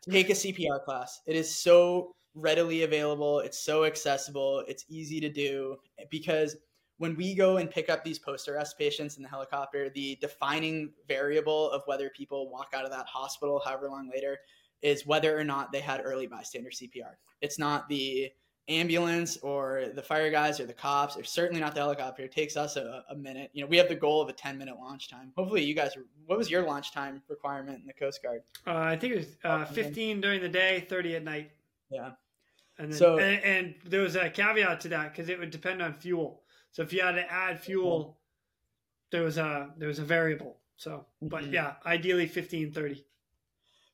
[0.08, 1.20] Take a cpr class.
[1.26, 3.40] It is so readily available.
[3.40, 4.62] It's so accessible.
[4.68, 5.76] It's easy to do
[6.10, 6.56] because
[6.98, 10.92] when we go and pick up these post arrest patients in the helicopter, the defining
[11.08, 14.38] variable of whether people walk out of that hospital however long later
[14.82, 17.14] is whether or not they had early bystander CPR.
[17.40, 18.30] It's not the
[18.68, 21.16] ambulance or the fire guys or the cops.
[21.16, 22.24] Or certainly not the helicopter.
[22.24, 23.50] It takes us a, a, minute.
[23.52, 25.32] You know we have the goal of a 10 minute launch time.
[25.36, 25.92] Hopefully you guys
[26.26, 28.42] what was your launch time requirement in the coast guard?
[28.66, 31.50] Uh, i think it was uh, 15 during the day 30 at night.
[31.90, 32.10] Yeah.
[32.78, 35.80] And then, so and, and there was a caveat to that because it would depend
[35.80, 36.42] on fuel
[36.76, 38.18] so if you had to add fuel,
[39.10, 40.58] there was a there was a variable.
[40.76, 41.54] So, but mm-hmm.
[41.54, 43.02] yeah, ideally 15, 30.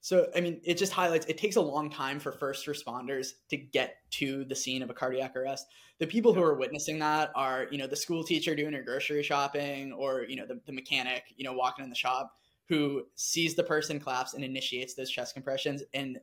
[0.01, 3.57] So, I mean, it just highlights it takes a long time for first responders to
[3.57, 5.69] get to the scene of a cardiac arrest.
[6.01, 9.23] The people who are witnessing that are, you know, the school teacher doing her grocery
[9.23, 12.33] shopping or, you know, the, the mechanic, you know, walking in the shop
[12.69, 15.85] who sees the person collapse and initiates those chest compressions.
[15.95, 16.19] And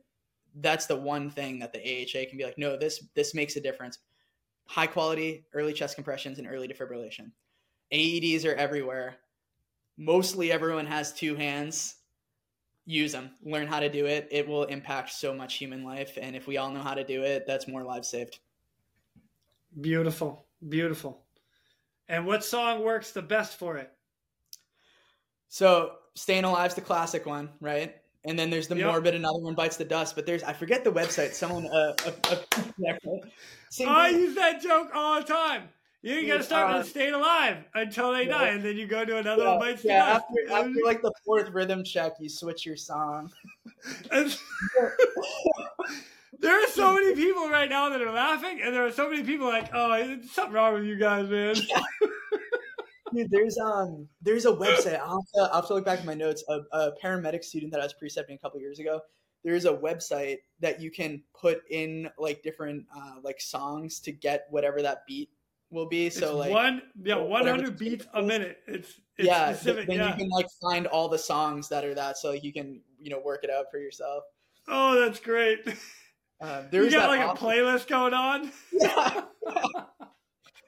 [0.56, 3.62] that's the one thing that the AHA can be like, no, this this makes a
[3.62, 3.98] difference.
[4.70, 7.32] High quality early chest compressions and early defibrillation.
[7.92, 9.16] AEDs are everywhere.
[9.98, 11.96] Mostly everyone has two hands.
[12.86, 14.28] Use them learn how to do it.
[14.30, 17.24] It will impact so much human life and if we all know how to do
[17.24, 18.38] it that's more lives saved.
[19.80, 20.46] Beautiful.
[20.68, 21.20] Beautiful.
[22.08, 23.90] And what song works the best for it?
[25.48, 28.86] So staying alive's the classic one right and then there's the yep.
[28.86, 32.12] morbid another one bites the dust but there's i forget the website someone uh, uh,
[32.30, 32.36] uh,
[33.86, 35.68] i use that joke all the time
[36.02, 38.38] you got to start uh, with staying alive until they yeah.
[38.38, 41.12] die, and then you go to another yeah, one bites yeah, after, after like the
[41.26, 43.30] fourth rhythm check, you switch your song.
[44.10, 44.32] there
[46.42, 49.46] are so many people right now that are laughing, and there are so many people
[49.46, 51.56] like, "Oh, something wrong with you guys, man."
[53.14, 54.98] Dude, there's um, there's a website.
[54.98, 56.44] I'll have to, I'll have to look back at my notes.
[56.48, 59.00] A, a paramedic student that I was precepting a couple years ago.
[59.42, 64.46] There's a website that you can put in like different uh, like songs to get
[64.50, 65.30] whatever that beat
[65.70, 66.10] will be.
[66.10, 68.58] So it's like one, yeah, one hundred beats a minute.
[68.66, 69.52] It's, it's yeah.
[69.52, 70.10] Specific, then yeah.
[70.10, 73.10] you can like find all the songs that are that, so like you can you
[73.10, 74.24] know work it out for yourself.
[74.68, 75.60] Oh, that's great.
[76.40, 78.50] Um, there's you got like a playlist going on.
[78.72, 79.22] Yeah.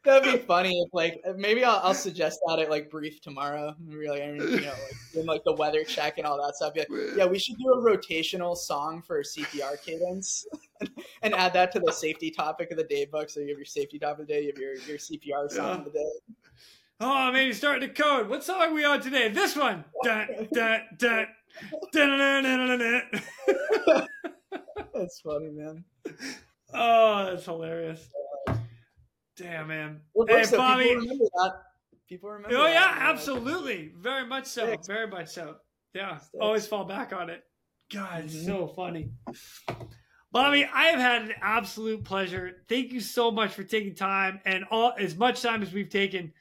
[0.05, 3.77] That'd be funny if like uh, maybe I'll, I'll suggest that at like brief tomorrow.
[3.87, 6.73] Really, I mean, you know, like in like the weather check and all that stuff.
[6.75, 6.85] Yeah,
[7.17, 10.45] yeah, we should do a rotational song for CPR cadence
[11.23, 13.31] and add that to the safety topic of the day book.
[13.31, 15.69] So you have your safety topic of the day, you have your your CPR song
[15.69, 15.79] yeah.
[15.79, 16.11] of the day.
[17.01, 18.29] Oh man, he's starting to code.
[18.29, 19.29] What song are we on today?
[19.29, 19.85] This one.
[20.05, 21.27] Dun, dun, dun,
[21.93, 23.03] dun, dun, dun, dun,
[23.87, 24.09] dun.
[24.95, 25.85] That's funny, man.
[26.75, 28.09] Oh, that's hilarious.
[29.37, 30.01] Damn, man.
[30.14, 30.85] Well, hey, so Bobby.
[30.85, 31.53] People remember that.
[32.09, 32.57] People remember.
[32.57, 33.93] Oh yeah, absolutely.
[33.97, 34.76] Very much so.
[34.87, 35.57] Very much so.
[35.95, 36.18] Yeah.
[36.18, 36.35] Sticks.
[36.41, 37.43] Always fall back on it.
[37.93, 38.47] God, it's mm-hmm.
[38.47, 39.11] so funny.
[40.30, 42.64] Bobby, I have had an absolute pleasure.
[42.68, 46.33] Thank you so much for taking time and all as much time as we've taken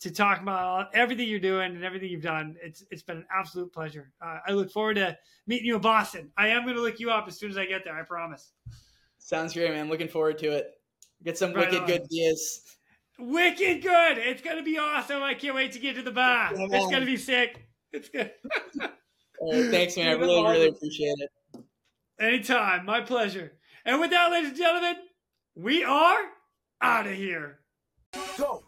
[0.00, 2.56] to talk about everything you're doing and everything you've done.
[2.62, 4.12] It's it's been an absolute pleasure.
[4.22, 5.16] Uh, I look forward to
[5.46, 6.30] meeting you in Boston.
[6.36, 7.98] I am going to look you up as soon as I get there.
[7.98, 8.52] I promise.
[9.18, 9.88] Sounds great, man.
[9.88, 10.79] Looking forward to it.
[11.22, 11.86] Get some right wicked on.
[11.86, 12.62] good beers.
[13.18, 14.18] Wicked good.
[14.18, 15.22] It's gonna be awesome.
[15.22, 16.52] I can't wait to get to the bar.
[16.54, 17.66] Yeah, it's gonna be sick.
[17.92, 18.30] It's good.
[18.80, 20.08] right, thanks, man.
[20.08, 21.30] I really, really appreciate it.
[22.18, 22.86] Anytime.
[22.86, 23.52] My pleasure.
[23.84, 24.96] And with that, ladies and gentlemen,
[25.54, 26.18] we are
[26.80, 27.60] out of here.
[28.38, 28.62] Go.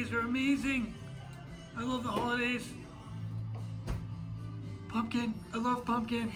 [0.07, 0.93] Holidays are amazing.
[1.77, 2.69] I love the holidays.
[4.89, 5.33] Pumpkin.
[5.53, 6.31] I love pumpkin.